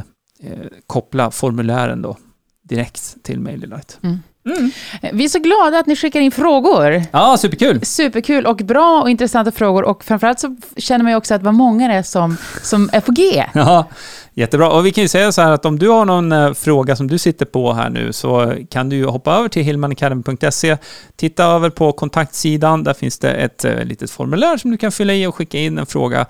eh, 0.43 0.67
koppla 0.87 1.31
formulären 1.31 2.01
då 2.01 2.17
direkt 2.63 3.23
till 3.23 3.39
MailerLite. 3.39 3.93
Mm. 4.03 4.19
Mm. 4.45 4.71
Vi 5.13 5.25
är 5.25 5.29
så 5.29 5.39
glada 5.39 5.79
att 5.79 5.85
ni 5.85 5.95
skickar 5.95 6.19
in 6.19 6.31
frågor. 6.31 7.03
Ja, 7.11 7.37
superkul! 7.37 7.85
Superkul 7.85 8.45
och 8.45 8.57
bra 8.57 9.01
och 9.01 9.09
intressanta 9.09 9.51
frågor. 9.51 9.83
Och 9.83 10.03
framförallt 10.03 10.39
så 10.39 10.55
känner 10.77 11.03
man 11.03 11.11
ju 11.11 11.17
också 11.17 11.35
att 11.35 11.43
vad 11.43 11.53
många 11.53 11.87
det 11.87 11.93
är 11.93 12.03
som, 12.03 12.37
som 12.63 12.89
är 12.93 13.01
på 13.01 13.11
G. 13.11 13.45
Ja, 13.53 13.85
jättebra. 14.33 14.71
Och 14.71 14.85
vi 14.85 14.91
kan 14.91 15.01
ju 15.01 15.07
säga 15.07 15.31
så 15.31 15.41
här 15.41 15.51
att 15.51 15.65
om 15.65 15.79
du 15.79 15.89
har 15.89 16.05
någon 16.05 16.31
eh, 16.31 16.53
fråga 16.53 16.95
som 16.95 17.07
du 17.07 17.17
sitter 17.17 17.45
på 17.45 17.73
här 17.73 17.89
nu 17.89 18.13
så 18.13 18.53
kan 18.69 18.89
du 18.89 19.05
hoppa 19.05 19.35
över 19.35 19.49
till 19.49 19.63
hillmanacademy.se, 19.63 20.77
titta 21.15 21.45
över 21.45 21.69
på 21.69 21.91
kontaktsidan, 21.91 22.83
där 22.83 22.93
finns 22.93 23.19
det 23.19 23.31
ett 23.31 23.65
eh, 23.65 23.83
litet 23.83 24.11
formulär 24.11 24.57
som 24.57 24.71
du 24.71 24.77
kan 24.77 24.91
fylla 24.91 25.13
i 25.13 25.27
och 25.27 25.35
skicka 25.35 25.57
in 25.57 25.77
en 25.77 25.85
fråga. 25.85 26.25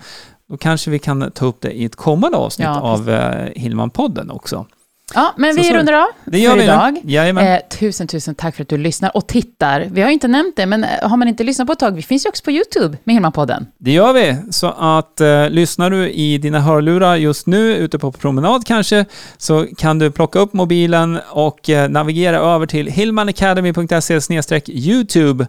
Då 0.49 0.57
kanske 0.57 0.91
vi 0.91 0.99
kan 0.99 1.31
ta 1.31 1.45
upp 1.45 1.62
det 1.62 1.71
i 1.71 1.85
ett 1.85 1.95
kommande 1.95 2.38
avsnitt 2.38 2.65
Ja, 2.67 2.79
av 2.81 3.09
eh, 3.09 3.49
Hillman-podden 3.55 4.31
också. 4.31 4.65
Ja, 5.13 5.33
men 5.38 5.53
Så 5.53 5.62
vi 5.62 5.67
så. 5.67 5.73
rundar 5.75 5.93
av 5.93 6.07
Det 6.25 6.39
gör 6.39 6.51
för 6.51 6.57
vi 6.57 6.63
idag. 6.63 7.01
Jajamän. 7.03 7.47
Eh, 7.47 7.59
tusen, 7.79 8.07
tusen 8.07 8.35
tack 8.35 8.55
för 8.55 8.62
att 8.63 8.69
du 8.69 8.77
lyssnar 8.77 9.17
och 9.17 9.27
tittar. 9.27 9.88
Vi 9.91 10.01
har 10.01 10.09
inte 10.09 10.27
nämnt 10.27 10.55
det, 10.55 10.65
men 10.65 10.83
eh, 10.83 10.89
har 11.09 11.17
man 11.17 11.27
inte 11.27 11.43
lyssnat 11.43 11.67
på 11.67 11.73
ett 11.73 11.79
tag, 11.79 11.91
vi 11.95 12.01
finns 12.01 12.25
ju 12.25 12.29
också 12.29 12.43
på 12.43 12.51
YouTube 12.51 12.97
med 13.03 13.15
Hillman-podden. 13.15 13.65
Det 13.77 13.91
gör 13.91 14.13
vi. 14.13 14.38
Så 14.51 14.67
att 14.77 15.21
eh, 15.21 15.49
lyssnar 15.49 15.89
du 15.89 16.09
i 16.09 16.38
dina 16.38 16.59
hörlurar 16.59 17.15
just 17.15 17.47
nu, 17.47 17.75
ute 17.75 17.99
på 17.99 18.12
promenad 18.12 18.65
kanske, 18.65 19.05
så 19.38 19.67
kan 19.77 19.99
du 19.99 20.12
plocka 20.12 20.39
upp 20.39 20.53
mobilen 20.53 21.19
och 21.29 21.69
eh, 21.69 21.89
navigera 21.89 22.38
över 22.38 22.65
till 22.65 22.88
hillmanacademy.se 22.88 24.62
YouTube 24.67 25.47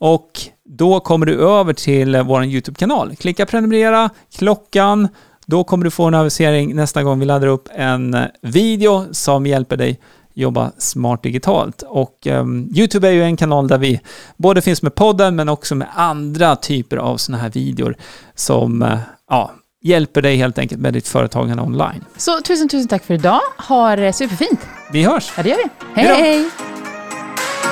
och 0.00 0.40
då 0.64 1.00
kommer 1.00 1.26
du 1.26 1.40
över 1.40 1.72
till 1.72 2.16
vår 2.16 2.44
YouTube-kanal. 2.44 3.16
Klicka 3.16 3.46
prenumerera, 3.46 4.10
klockan, 4.36 5.08
då 5.46 5.64
kommer 5.64 5.84
du 5.84 5.90
få 5.90 6.04
en 6.04 6.14
avisering 6.14 6.76
nästa 6.76 7.02
gång 7.02 7.18
vi 7.18 7.26
laddar 7.26 7.46
upp 7.46 7.68
en 7.74 8.16
video 8.42 9.06
som 9.12 9.46
hjälper 9.46 9.76
dig 9.76 10.00
jobba 10.34 10.72
smart 10.78 11.22
digitalt. 11.22 11.82
Och 11.82 12.26
ehm, 12.26 12.68
YouTube 12.74 13.08
är 13.08 13.12
ju 13.12 13.22
en 13.22 13.36
kanal 13.36 13.68
där 13.68 13.78
vi 13.78 14.00
både 14.36 14.62
finns 14.62 14.82
med 14.82 14.94
podden 14.94 15.36
men 15.36 15.48
också 15.48 15.74
med 15.74 15.88
andra 15.94 16.56
typer 16.56 16.96
av 16.96 17.16
sådana 17.16 17.42
här 17.42 17.50
videor 17.50 17.96
som 18.34 18.82
eh, 18.82 18.98
ja, 19.30 19.50
hjälper 19.82 20.22
dig 20.22 20.36
helt 20.36 20.58
enkelt 20.58 20.80
med 20.80 20.92
ditt 20.92 21.08
företagande 21.08 21.62
online. 21.62 22.04
Så 22.16 22.40
tusen, 22.40 22.68
tusen 22.68 22.88
tack 22.88 23.04
för 23.04 23.14
idag. 23.14 23.40
Ha 23.68 23.96
det 23.96 24.12
superfint. 24.12 24.60
Vi 24.92 25.02
hörs! 25.02 25.32
Ja, 25.36 25.42
det 25.42 25.48
gör 25.48 25.56
vi. 25.56 25.70
Hej, 25.94 26.06
hej! 26.06 26.50